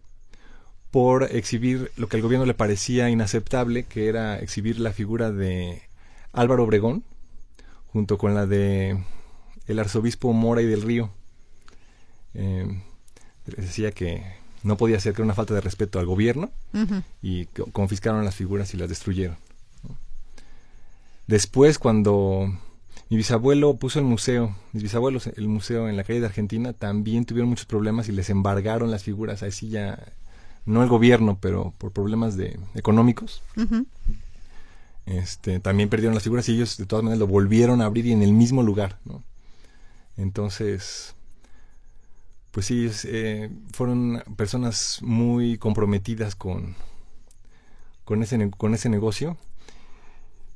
[0.91, 5.83] por exhibir lo que al gobierno le parecía inaceptable, que era exhibir la figura de
[6.33, 7.05] Álvaro Obregón,
[7.93, 8.99] junto con la de
[9.69, 11.11] el arzobispo Mora y del Río.
[12.35, 12.67] Eh,
[13.47, 16.51] decía que no podía ser que era una falta de respeto al gobierno
[17.23, 19.37] y confiscaron las figuras y las destruyeron.
[21.27, 22.53] Después, cuando
[23.09, 27.25] mi bisabuelo puso el museo, mis bisabuelos el museo en la calle de Argentina, también
[27.25, 29.43] tuvieron muchos problemas y les embargaron las figuras.
[29.43, 30.13] Así ya
[30.67, 33.43] no el gobierno, pero por problemas de económicos.
[35.07, 38.13] Este, también perdieron las figuras y ellos de todas maneras lo volvieron a abrir y
[38.13, 39.25] en el mismo lugar, ¿no?
[40.17, 41.15] Entonces,
[42.51, 46.75] pues sí, eh, fueron personas muy comprometidas con,
[48.05, 49.37] con, ese, con ese negocio.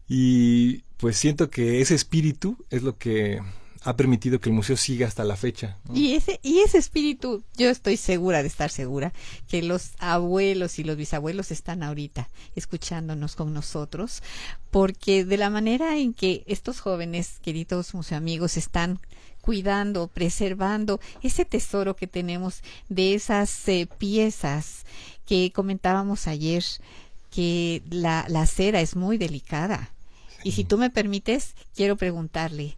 [0.09, 3.41] Y pues siento que ese espíritu es lo que
[3.85, 5.77] ha permitido que el museo siga hasta la fecha.
[5.93, 9.13] Y ese y ese espíritu, yo estoy segura de estar segura
[9.47, 14.23] que los abuelos y los bisabuelos están ahorita escuchándonos con nosotros,
[14.71, 19.01] porque de la manera en que estos jóvenes, queridos amigos, están
[19.45, 24.85] cuidando, preservando ese tesoro que tenemos de esas eh, piezas
[25.27, 26.65] que comentábamos ayer,
[27.31, 29.91] que la, la cera es muy delicada.
[30.45, 32.77] Y si tú me permites, quiero preguntarle,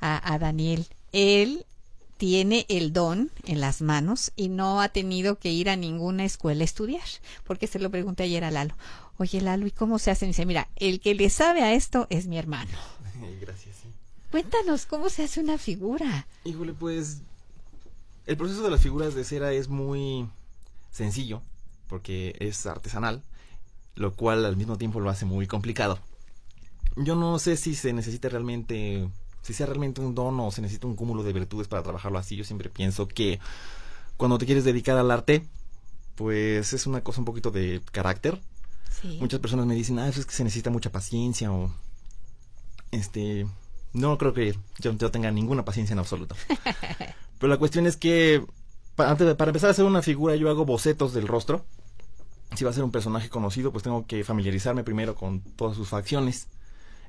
[0.00, 0.86] a, Daniel.
[1.12, 1.64] Él
[2.16, 6.62] tiene el don en las manos y no ha tenido que ir a ninguna escuela
[6.62, 7.04] a estudiar,
[7.44, 8.74] porque se lo pregunté ayer a Lalo.
[9.18, 10.24] Oye, Lalo, ¿y cómo se hace?
[10.24, 12.70] Y dice, mira, el que le sabe a esto es mi hermano.
[13.40, 13.77] Gracias.
[14.30, 16.26] Cuéntanos, ¿cómo se hace una figura?
[16.44, 17.22] Híjole, pues
[18.26, 20.28] el proceso de las figuras de cera es muy
[20.90, 21.42] sencillo,
[21.88, 23.22] porque es artesanal,
[23.94, 25.98] lo cual al mismo tiempo lo hace muy complicado.
[26.96, 29.08] Yo no sé si se necesita realmente
[29.42, 32.36] si sea realmente un don o se necesita un cúmulo de virtudes para trabajarlo así.
[32.36, 33.40] Yo siempre pienso que
[34.18, 35.46] cuando te quieres dedicar al arte,
[36.16, 38.38] pues es una cosa un poquito de carácter.
[39.20, 41.72] Muchas personas me dicen, ah, es que se necesita mucha paciencia o...
[42.90, 43.46] Este...
[43.98, 46.34] No creo que yo, tenga ninguna paciencia en absoluto.
[47.38, 48.44] Pero la cuestión es que
[48.96, 51.64] para, antes para empezar a hacer una figura yo hago bocetos del rostro.
[52.56, 55.88] Si va a ser un personaje conocido, pues tengo que familiarizarme primero con todas sus
[55.88, 56.48] facciones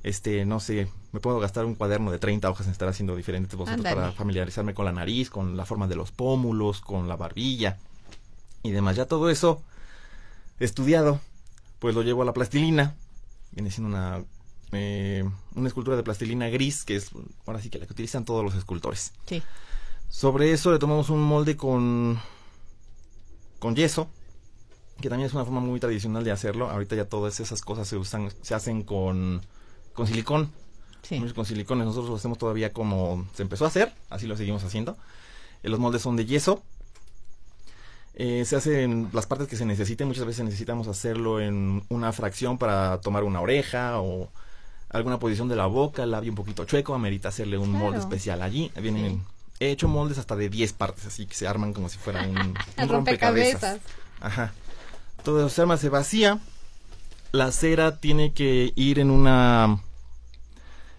[0.03, 3.55] este, no sé, me puedo gastar un cuaderno de 30 hojas en estar haciendo diferentes
[3.55, 7.77] bocetos para familiarizarme con la nariz, con la forma de los pómulos, con la barbilla
[8.63, 8.95] y demás.
[8.95, 9.61] Ya todo eso
[10.59, 11.19] estudiado,
[11.79, 12.95] pues lo llevo a la plastilina.
[13.51, 14.23] Viene siendo una,
[14.71, 15.23] eh,
[15.55, 17.11] una escultura de plastilina gris, que es
[17.45, 19.13] ahora sí que la que utilizan todos los escultores.
[19.25, 19.41] Sí.
[20.09, 22.19] Sobre eso le tomamos un molde con,
[23.59, 24.09] con yeso,
[25.01, 26.69] que también es una forma muy tradicional de hacerlo.
[26.69, 29.41] Ahorita ya todas esas cosas se usan, se hacen con
[29.99, 30.51] con silicón.
[31.01, 31.19] Sí.
[31.35, 31.79] Con silicón.
[31.79, 34.97] Nosotros lo hacemos todavía como se empezó a hacer, así lo seguimos haciendo.
[35.61, 36.63] Eh, los moldes son de yeso.
[38.15, 40.07] Eh, se hacen las partes que se necesiten.
[40.07, 44.29] Muchas veces necesitamos hacerlo en una fracción para tomar una oreja o
[44.89, 48.41] alguna posición de la boca, el labio un poquito chueco, amerita hacerle un molde especial
[48.41, 48.71] allí.
[48.75, 49.23] Vienen,
[49.59, 52.55] He hecho moldes hasta de 10 partes, así que se arman como si fuera un,
[52.89, 53.79] rompecabezas.
[54.21, 54.53] Ajá.
[55.23, 56.39] Todo se arma, se vacía.
[57.33, 59.79] La cera tiene que ir en una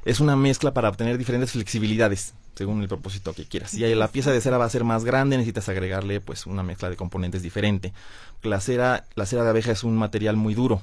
[0.04, 3.70] es una mezcla para obtener diferentes flexibilidades según el propósito que quieras.
[3.70, 6.90] Si la pieza de cera va a ser más grande, necesitas agregarle pues una mezcla
[6.90, 7.94] de componentes diferente.
[8.42, 10.82] La cera, la cera de abeja es un material muy duro.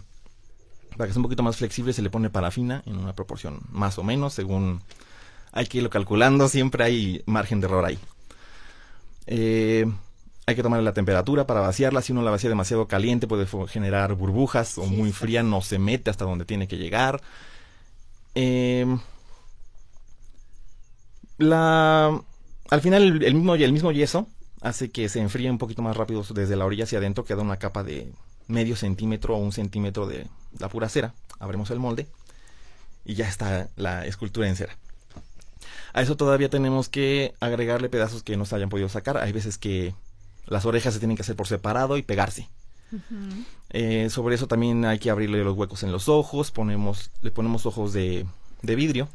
[0.97, 3.97] Para que sea un poquito más flexible se le pone parafina en una proporción más
[3.97, 4.81] o menos, según
[5.51, 7.99] hay que irlo calculando, siempre hay margen de error ahí.
[9.27, 9.85] Eh,
[10.45, 12.01] hay que tomar la temperatura para vaciarla.
[12.01, 16.09] Si uno la vacía demasiado caliente puede generar burbujas o muy fría no se mete
[16.09, 17.21] hasta donde tiene que llegar.
[18.33, 18.99] Em,
[21.37, 22.21] la,
[22.69, 24.27] al final el, mismo, el mismo yeso
[24.61, 27.25] hace que se enfríe un poquito más rápido desde la orilla hacia adentro.
[27.25, 28.09] Queda una capa de
[28.47, 30.27] medio centímetro o un centímetro de
[30.59, 31.13] la pura cera.
[31.39, 32.07] Abrimos el molde
[33.05, 34.77] y ya está la escultura en cera.
[35.93, 39.17] A eso todavía tenemos que agregarle pedazos que no se hayan podido sacar.
[39.17, 39.95] Hay veces que
[40.45, 42.49] las orejas se tienen que hacer por separado y pegarse.
[43.71, 47.65] Eh, sobre eso también hay que abrirle los huecos en los ojos, ponemos, le ponemos
[47.65, 48.25] ojos de,
[48.61, 49.09] vidrio.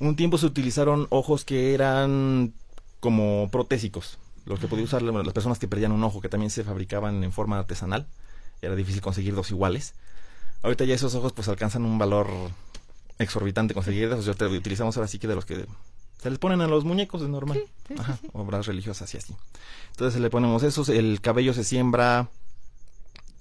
[0.00, 2.52] Un tiempo se utilizaron ojos que eran
[3.00, 6.64] como protésicos, los que podían usar las personas que perdían un ojo, que también se
[6.64, 8.06] fabricaban en forma artesanal.
[8.64, 9.94] Era difícil conseguir dos iguales.
[10.62, 12.28] Ahorita ya esos ojos pues alcanzan un valor
[13.18, 14.26] exorbitante conseguir esos.
[14.28, 15.66] utilizamos ahora sí que de los que
[16.24, 17.62] se les ponen a los muñecos de normal.
[18.32, 19.34] obras religiosas y así.
[19.90, 22.30] Entonces le ponemos esos, el cabello se siembra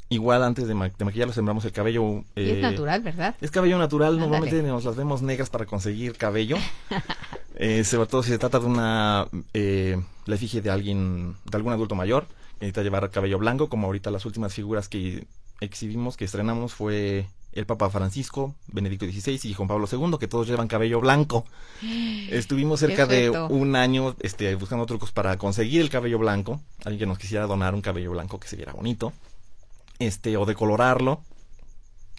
[0.09, 2.25] igual antes de, maquillarlo sembramos el cabello.
[2.35, 3.35] es eh, natural, ¿verdad?
[3.39, 6.57] Es cabello natural, normalmente nos las vemos negras para conseguir cabello.
[7.55, 11.71] eh, sobre todo si se trata de una eh, la efigie de alguien, de algún
[11.71, 12.27] adulto mayor,
[12.63, 15.27] necesita llevar cabello blanco, como ahorita las últimas figuras que
[15.59, 20.47] exhibimos, que estrenamos, fue el Papa Francisco, Benedicto XVI y Juan Pablo II, que todos
[20.47, 21.45] llevan cabello blanco.
[22.29, 26.61] Estuvimos cerca de un año este, buscando trucos para conseguir el cabello blanco.
[26.83, 29.13] Alguien que nos quisiera donar un cabello blanco que se viera bonito.
[29.99, 31.21] Este, o decolorarlo.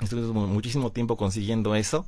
[0.01, 2.07] Estuvimos muchísimo tiempo consiguiendo eso.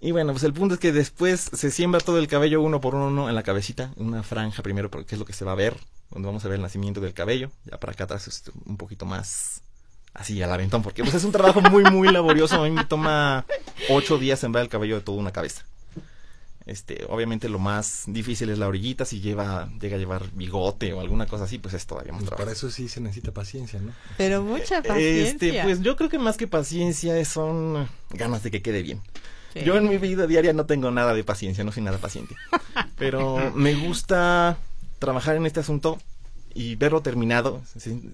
[0.00, 2.94] Y bueno, pues el punto es que después se siembra todo el cabello uno por
[2.94, 5.76] uno en la cabecita, una franja primero, porque es lo que se va a ver,
[6.10, 7.50] donde vamos a ver el nacimiento del cabello.
[7.64, 9.62] Ya para acá atrás es un poquito más
[10.14, 12.62] así al aventón, porque pues es un trabajo muy, muy laborioso.
[12.62, 13.44] A mí me toma
[13.88, 15.64] ocho días sembrar el cabello de toda una cabeza.
[16.68, 21.00] Este, obviamente lo más difícil es la orillita, si lleva, llega a llevar bigote o
[21.00, 23.92] alguna cosa así, pues es todavía más pues Para eso sí se necesita paciencia, ¿no?
[24.18, 25.48] Pero mucha este, paciencia.
[25.48, 29.00] Este, pues yo creo que más que paciencia son ganas de que quede bien.
[29.54, 32.36] Yo en mi vida diaria no tengo nada de paciencia, no soy nada paciente.
[32.98, 34.58] Pero me gusta
[34.98, 35.98] trabajar en este asunto
[36.54, 37.62] y verlo terminado.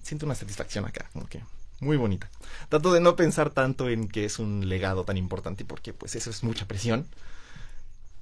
[0.02, 1.40] Siento una satisfacción acá, como que
[1.80, 2.30] muy bonita.
[2.68, 6.30] Trato de no pensar tanto en que es un legado tan importante porque pues eso
[6.30, 7.06] es mucha presión.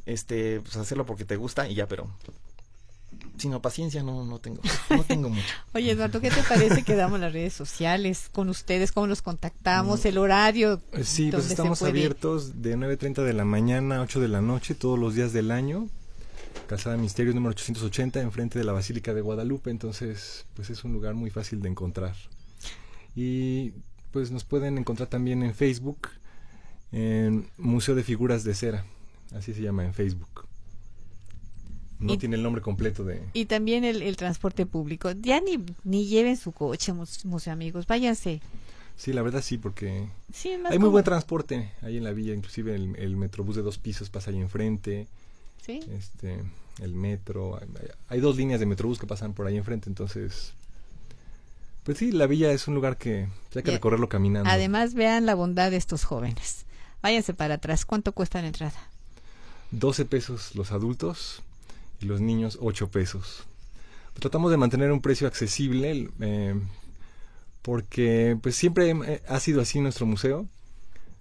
[0.04, 2.08] Este, pues hacerlo porque te gusta y ya, pero
[3.36, 4.60] sino paciencia no, no tengo,
[4.90, 5.54] no tengo mucho.
[5.74, 8.92] Oye, Eduardo, ¿qué te parece que damos las redes sociales con ustedes?
[8.92, 10.04] ¿Cómo los contactamos?
[10.04, 10.80] ¿El horario?
[10.92, 14.74] Eh, sí, pues estamos abiertos de 9.30 de la mañana a 8 de la noche
[14.74, 15.88] todos los días del año.
[16.66, 19.70] Calzada Misterio número 880, enfrente de la Basílica de Guadalupe.
[19.70, 22.14] Entonces, pues es un lugar muy fácil de encontrar.
[23.16, 23.72] Y
[24.12, 26.08] pues nos pueden encontrar también en Facebook,
[26.92, 28.84] en Museo de Figuras de Cera,
[29.34, 30.46] así se llama en Facebook.
[32.02, 33.22] No tiene el nombre completo de...
[33.32, 35.10] Y también el, transporte público.
[35.12, 38.40] Ya ni, ni lleven su coche, museo amigos, váyanse.
[38.96, 40.08] Sí, la verdad sí, porque
[40.70, 44.10] hay muy buen transporte ahí en la villa, inclusive el, el, metrobús de dos pisos
[44.10, 45.08] pasa ahí enfrente.
[45.64, 45.80] Sí.
[45.90, 46.42] Este,
[46.80, 47.68] el metro, hay,
[48.08, 50.54] hay, dos líneas de metrobús que pasan por ahí enfrente, entonces
[51.84, 54.48] pues sí, la villa es un lugar que hay que recorrerlo caminando.
[54.48, 56.64] Además, vean la bondad de estos jóvenes.
[57.02, 57.84] Váyanse para atrás.
[57.84, 58.88] ¿Cuánto cuesta la entrada?
[59.72, 61.42] 12 pesos los adultos
[62.02, 63.44] y los niños 8 pesos.
[64.14, 66.54] Tratamos de mantener un precio accesible eh,
[67.62, 70.46] porque pues siempre eh, ha sido así nuestro museo,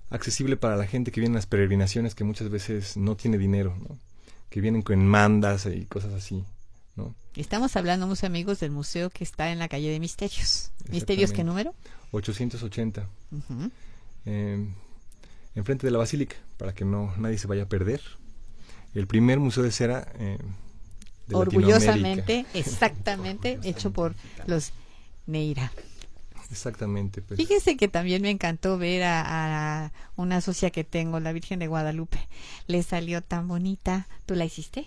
[0.09, 3.75] accesible para la gente que viene a las peregrinaciones que muchas veces no tiene dinero,
[3.87, 3.97] ¿no?
[4.49, 6.43] que vienen con mandas y cosas así.
[7.35, 10.71] Estamos hablando, mis amigos, del museo que está en la calle de Misterios.
[10.89, 11.73] ¿Misterios qué número?
[12.11, 13.07] 880.
[15.55, 18.01] enfrente de la Basílica, para que no nadie se vaya a perder.
[18.93, 20.37] El primer museo de cera eh,
[21.33, 24.15] Orgullosamente, exactamente, hecho por
[24.47, 24.71] los
[25.27, 25.71] Neira.
[26.51, 27.21] Exactamente.
[27.21, 27.37] Pues.
[27.37, 31.67] Fíjese que también me encantó ver a, a, una socia que tengo, la Virgen de
[31.67, 32.27] Guadalupe.
[32.67, 34.07] Le salió tan bonita.
[34.25, 34.85] ¿Tú la hiciste?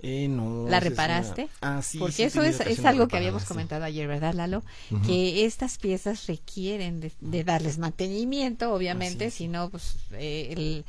[0.00, 1.48] Eh, no, ¿La reparaste?
[1.60, 4.62] Ah, sí, Porque eso es, es algo que habíamos comentado ayer, ¿verdad, Lalo?
[5.06, 10.84] Que estas piezas requieren de, darles mantenimiento, obviamente, si no, pues eh,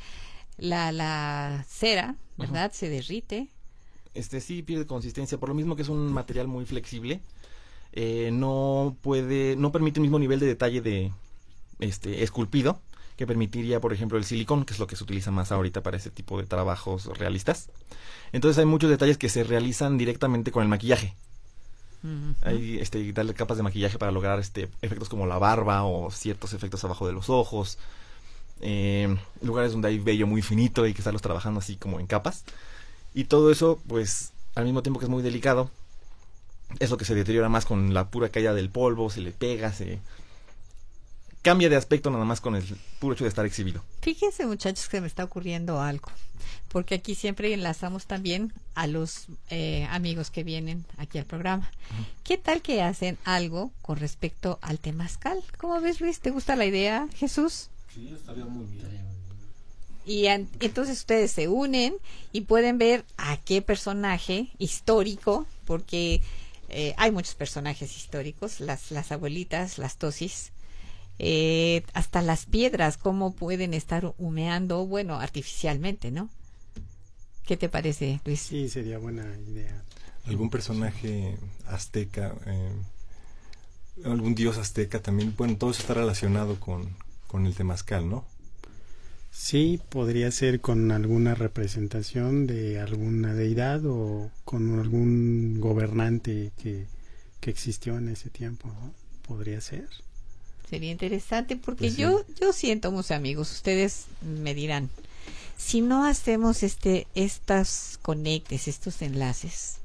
[0.58, 2.70] la, la cera, ¿verdad?
[2.72, 3.48] Se derrite.
[4.14, 7.20] Este sí pierde consistencia, por lo mismo que es un material muy flexible.
[7.92, 11.12] Eh, no puede, no permite el mismo nivel de detalle de
[11.80, 12.80] este esculpido
[13.16, 15.98] que permitiría, por ejemplo, el silicón, que es lo que se utiliza más ahorita para
[15.98, 17.68] ese tipo de trabajos realistas.
[18.32, 21.14] Entonces hay muchos detalles que se realizan directamente con el maquillaje.
[22.42, 26.54] Hay este, darle capas de maquillaje para lograr este, efectos como la barba o ciertos
[26.54, 27.76] efectos abajo de los ojos.
[28.62, 32.44] Eh, lugares donde hay vello muy finito y que estarlos trabajando así como en capas.
[33.14, 35.70] Y todo eso, pues, al mismo tiempo que es muy delicado,
[36.78, 39.72] es lo que se deteriora más con la pura caída del polvo, se le pega,
[39.72, 39.98] se
[41.42, 42.64] cambia de aspecto nada más con el
[42.98, 43.82] puro hecho de estar exhibido.
[44.02, 46.10] Fíjense muchachos que me está ocurriendo algo,
[46.68, 51.70] porque aquí siempre enlazamos también a los eh, amigos que vienen aquí al programa.
[52.24, 55.42] ¿Qué tal que hacen algo con respecto al temazcal?
[55.58, 56.20] ¿Cómo ves Luis?
[56.20, 57.70] ¿Te gusta la idea Jesús?
[57.92, 59.19] Sí, estaría muy bien.
[60.06, 61.94] Y entonces ustedes se unen
[62.32, 66.22] y pueden ver a qué personaje histórico, porque
[66.68, 70.52] eh, hay muchos personajes históricos, las, las abuelitas, las tosis,
[71.18, 76.30] eh, hasta las piedras, cómo pueden estar humeando, bueno, artificialmente, ¿no?
[77.44, 78.40] ¿Qué te parece, Luis?
[78.40, 79.82] Sí, sería buena idea.
[80.26, 81.36] ¿Algún personaje
[81.66, 82.72] azteca, eh,
[84.04, 85.34] algún dios azteca también?
[85.36, 86.88] Bueno, todo eso está relacionado con,
[87.26, 88.24] con el temazcal, ¿no?
[89.42, 96.86] Sí, podría ser con alguna representación de alguna deidad o con algún gobernante que,
[97.40, 98.92] que existió en ese tiempo, ¿no?
[99.26, 99.88] Podría ser.
[100.68, 104.90] Sería interesante porque pues yo yo siento, mis amigos, ustedes me dirán,
[105.56, 109.78] si no hacemos este estas conectes, estos enlaces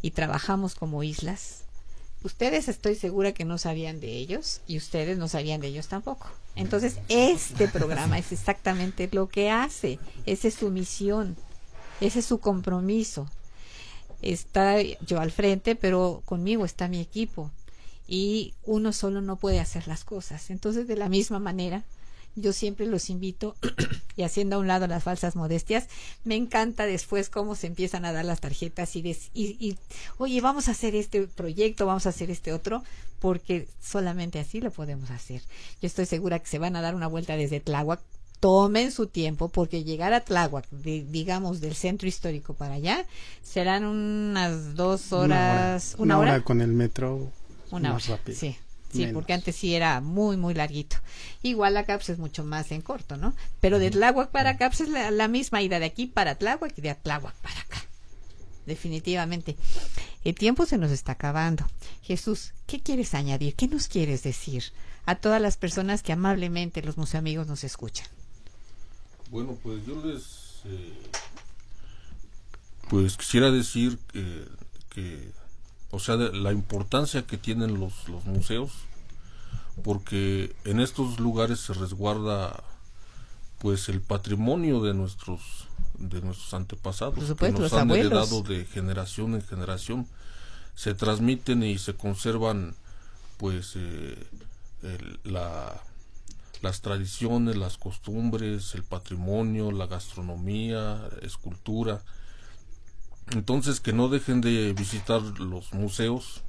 [0.00, 1.64] y trabajamos como islas,
[2.22, 6.28] ustedes estoy segura que no sabían de ellos y ustedes no sabían de ellos tampoco.
[6.56, 11.36] Entonces, este programa es exactamente lo que hace, esa es su misión,
[12.00, 13.30] ese es su compromiso.
[14.20, 17.52] Está yo al frente, pero conmigo está mi equipo
[18.08, 20.50] y uno solo no puede hacer las cosas.
[20.50, 21.84] Entonces, de la misma manera,
[22.36, 23.56] yo siempre los invito
[24.16, 25.88] y haciendo a un lado las falsas modestias,
[26.24, 29.78] me encanta después cómo se empiezan a dar las tarjetas y, y,
[30.18, 32.82] oye, vamos a hacer este proyecto, vamos a hacer este otro,
[33.20, 35.42] porque solamente así lo podemos hacer.
[35.80, 38.00] Yo estoy segura que se van a dar una vuelta desde Tláhuac,
[38.40, 43.04] tomen su tiempo porque llegar a Tláhuac, digamos del centro histórico para allá,
[43.42, 47.30] serán unas dos horas, una hora, con el metro
[47.70, 48.20] una hora.
[48.32, 48.56] Sí,
[48.92, 50.96] sí, porque antes sí era muy, muy larguito.
[51.42, 53.34] Igual la CAPS es mucho más en corto, ¿no?
[53.60, 56.94] Pero de Tláhuac para CAPS es la, misma ida de aquí para Tláhuac y de
[56.94, 57.84] Tláhuac para acá.
[58.66, 59.56] Definitivamente.
[60.24, 61.66] El tiempo se nos está acabando.
[62.02, 63.54] Jesús, ¿qué quieres añadir?
[63.54, 64.64] ¿Qué nos quieres decir
[65.06, 68.06] a todas las personas que amablemente los museoamigos nos escuchan?
[69.30, 70.60] Bueno, pues yo les...
[70.64, 70.92] Eh,
[72.88, 73.98] pues quisiera decir
[74.90, 75.32] que
[75.90, 78.72] o sea, de la importancia que tienen los, los museos,
[79.82, 82.62] porque en estos lugares se resguarda
[83.58, 85.66] pues el patrimonio de nuestros
[85.98, 90.06] de nuestros antepasados que nos han heredado de generación en generación.
[90.76, 92.76] Se transmiten y se conservan
[93.36, 94.16] pues eh,
[95.24, 95.82] la,
[96.62, 102.02] las tradiciones las costumbres el patrimonio la gastronomía escultura
[103.32, 106.42] entonces que no dejen de visitar los museos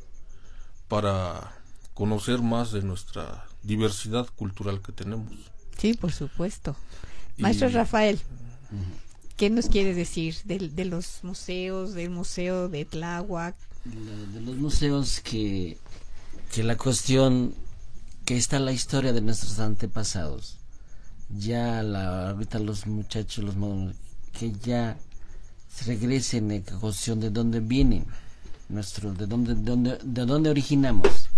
[0.87, 1.53] para
[1.93, 5.33] conocer más de nuestra diversidad cultural que tenemos.
[5.77, 6.75] Sí, por supuesto.
[7.37, 8.19] Maestro Rafael,
[9.37, 13.55] ¿qué nos quiere decir de, de, los museos, del museo de Tláhuac?
[13.85, 15.77] De, los museos que,
[16.53, 17.53] que la cuestión,
[18.25, 20.57] que está la historia de nuestros antepasados.
[21.29, 23.55] Ya la, ahorita los muchachos, los
[24.33, 24.97] que ya
[25.85, 28.05] regresen en cuestión de dónde vienen,
[28.69, 31.29] nuestro, de dónde, de dónde, de dónde originamos.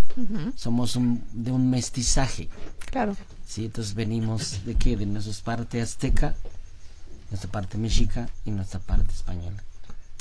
[0.57, 2.49] Somos un, de un mestizaje.
[2.91, 3.15] Claro.
[3.47, 4.97] Sí, entonces venimos de qué?
[4.97, 6.35] De nuestra parte azteca,
[7.29, 9.63] nuestra parte mexica y nuestra parte española.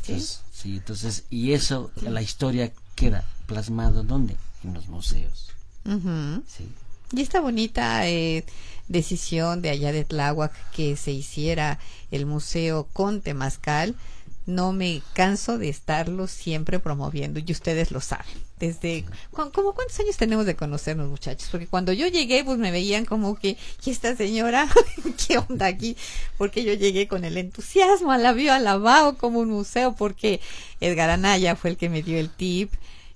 [0.03, 0.21] ¿Sí?
[0.53, 4.37] sí, entonces, y eso, la historia queda plasmado ¿dónde?
[4.65, 5.51] En los museos.
[5.85, 6.69] sí.
[7.13, 8.45] Y esta bonita eh,
[8.91, 11.78] decisión de allá de Tláhuac que se hiciera
[12.11, 13.95] el museo con Temazcal,
[14.47, 18.26] no me canso de estarlo siempre promoviendo y ustedes lo saben.
[18.59, 21.49] Desde, ¿cómo cuántos años tenemos de conocernos muchachos?
[21.51, 24.68] Porque cuando yo llegué pues me veían como que, ¿y esta señora?
[25.26, 25.97] ¿Qué onda aquí?
[26.36, 30.41] Porque yo llegué con el entusiasmo, la vio alabado como un museo porque
[30.80, 32.72] Edgar Anaya fue el que me dio el tip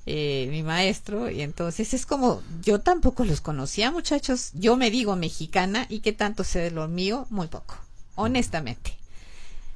[0.06, 5.16] eh, mi maestro, y entonces es como, yo tampoco los conocía, muchachos, yo me digo
[5.16, 7.76] mexicana y que tanto sé de lo mío, muy poco,
[8.14, 8.96] honestamente.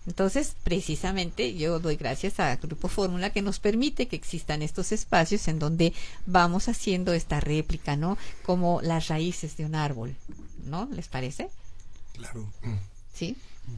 [0.07, 5.49] Entonces, precisamente yo doy gracias a Grupo Fórmula que nos permite que existan estos espacios
[5.49, 5.93] en donde
[6.25, 8.17] vamos haciendo esta réplica, ¿no?
[8.43, 10.17] Como las raíces de un árbol,
[10.65, 10.89] ¿no?
[10.93, 11.51] ¿Les parece?
[12.15, 12.47] Claro.
[13.13, 13.37] ¿Sí?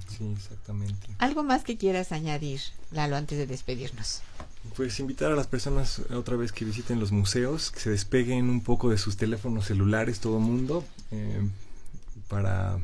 [0.08, 1.08] Sí, exactamente.
[1.18, 2.60] ¿Algo más que quieras añadir,
[2.90, 4.22] Lalo, antes de despedirnos?
[4.76, 8.60] Pues invitar a las personas otra vez que visiten los museos, que se despeguen un
[8.60, 11.40] poco de sus teléfonos celulares, todo el mundo, eh,
[12.28, 12.78] para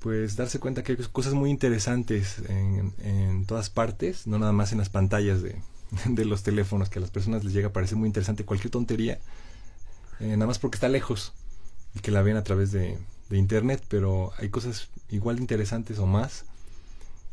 [0.00, 4.72] pues darse cuenta que hay cosas muy interesantes en, en, todas partes, no nada más
[4.72, 5.60] en las pantallas de,
[6.06, 9.18] de los teléfonos, que a las personas les llega a parecer muy interesante cualquier tontería,
[10.20, 11.32] eh, nada más porque está lejos
[11.94, 12.98] y que la ven a través de,
[13.28, 16.44] de internet, pero hay cosas igual de interesantes o más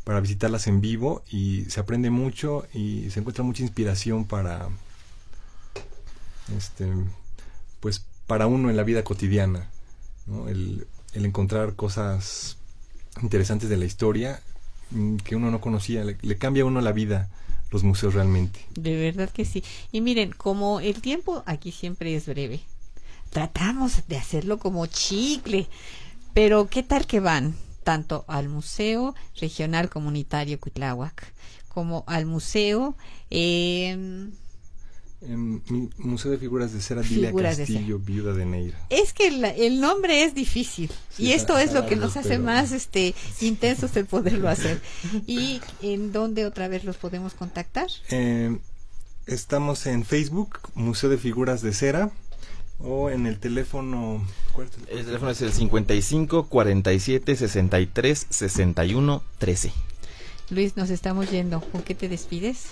[0.03, 4.69] para visitarlas en vivo y se aprende mucho y se encuentra mucha inspiración para
[6.55, 6.87] este
[7.79, 9.67] pues para uno en la vida cotidiana
[10.47, 12.57] el, el, encontrar cosas
[13.21, 14.41] interesantes de la historia
[14.91, 17.29] mm, que uno no conocía le, le, cambia a uno la vida
[17.71, 18.59] los museos realmente.
[18.75, 19.63] De verdad que sí.
[19.91, 22.61] Y miren como el tiempo aquí siempre es breve
[23.35, 25.67] tratamos de hacerlo como chicle
[26.33, 31.33] pero qué tal que van tanto al Museo Regional Comunitario Cuitláhuac
[31.67, 32.95] como al Museo
[33.29, 34.29] eh,
[35.97, 38.77] Museo de Figuras de Cera Dilia Castillo, Viuda de Neira.
[38.89, 42.71] Es que el nombre es difícil sí, y esto es lo que nos hace más
[42.71, 44.81] este intensos el poderlo hacer.
[45.25, 47.87] ¿Y en dónde otra vez los podemos contactar?
[48.11, 48.55] Eh,
[49.25, 52.11] estamos en Facebook, Museo de Figuras de Cera
[52.79, 54.25] o en el teléfono.
[54.57, 59.71] El, el teléfono es el 55 47 63 61 13.
[60.49, 61.61] Luis, nos estamos yendo.
[61.61, 62.67] ¿Con qué te despides?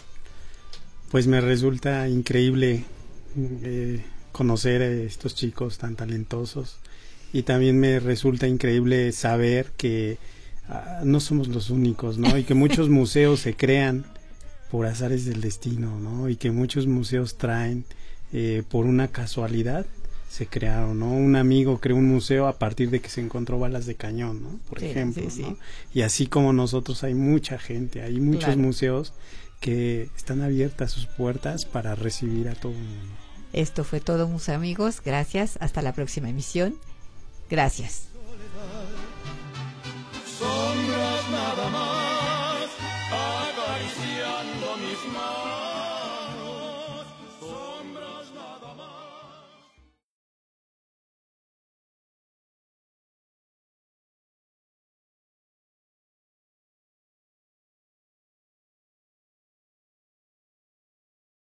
[1.09, 2.85] Pues me resulta increíble
[3.35, 6.77] eh, conocer a estos chicos tan talentosos
[7.31, 10.17] y también me resulta increíble saber que
[10.69, 12.37] uh, no somos los únicos, ¿no?
[12.37, 14.05] Y que muchos museos se crean
[14.69, 16.29] por azares del destino, ¿no?
[16.29, 17.85] Y que muchos museos traen
[18.33, 19.85] eh, por una casualidad
[20.29, 21.11] se crearon, ¿no?
[21.11, 24.59] Un amigo creó un museo a partir de que se encontró balas de cañón, ¿no?
[24.67, 25.57] Por sí, ejemplo, sí, ¿no?
[25.93, 28.59] Y así como nosotros hay mucha gente, hay muchos claro.
[28.59, 29.13] museos
[29.59, 33.15] que están abiertas sus puertas para recibir a todo el mundo.
[33.53, 35.01] Esto fue todo, mis amigos.
[35.05, 35.57] Gracias.
[35.61, 36.75] Hasta la próxima emisión.
[37.49, 38.07] Gracias.
[40.39, 42.67] Sombras nada más,
[43.11, 45.62] acariciando mis manos.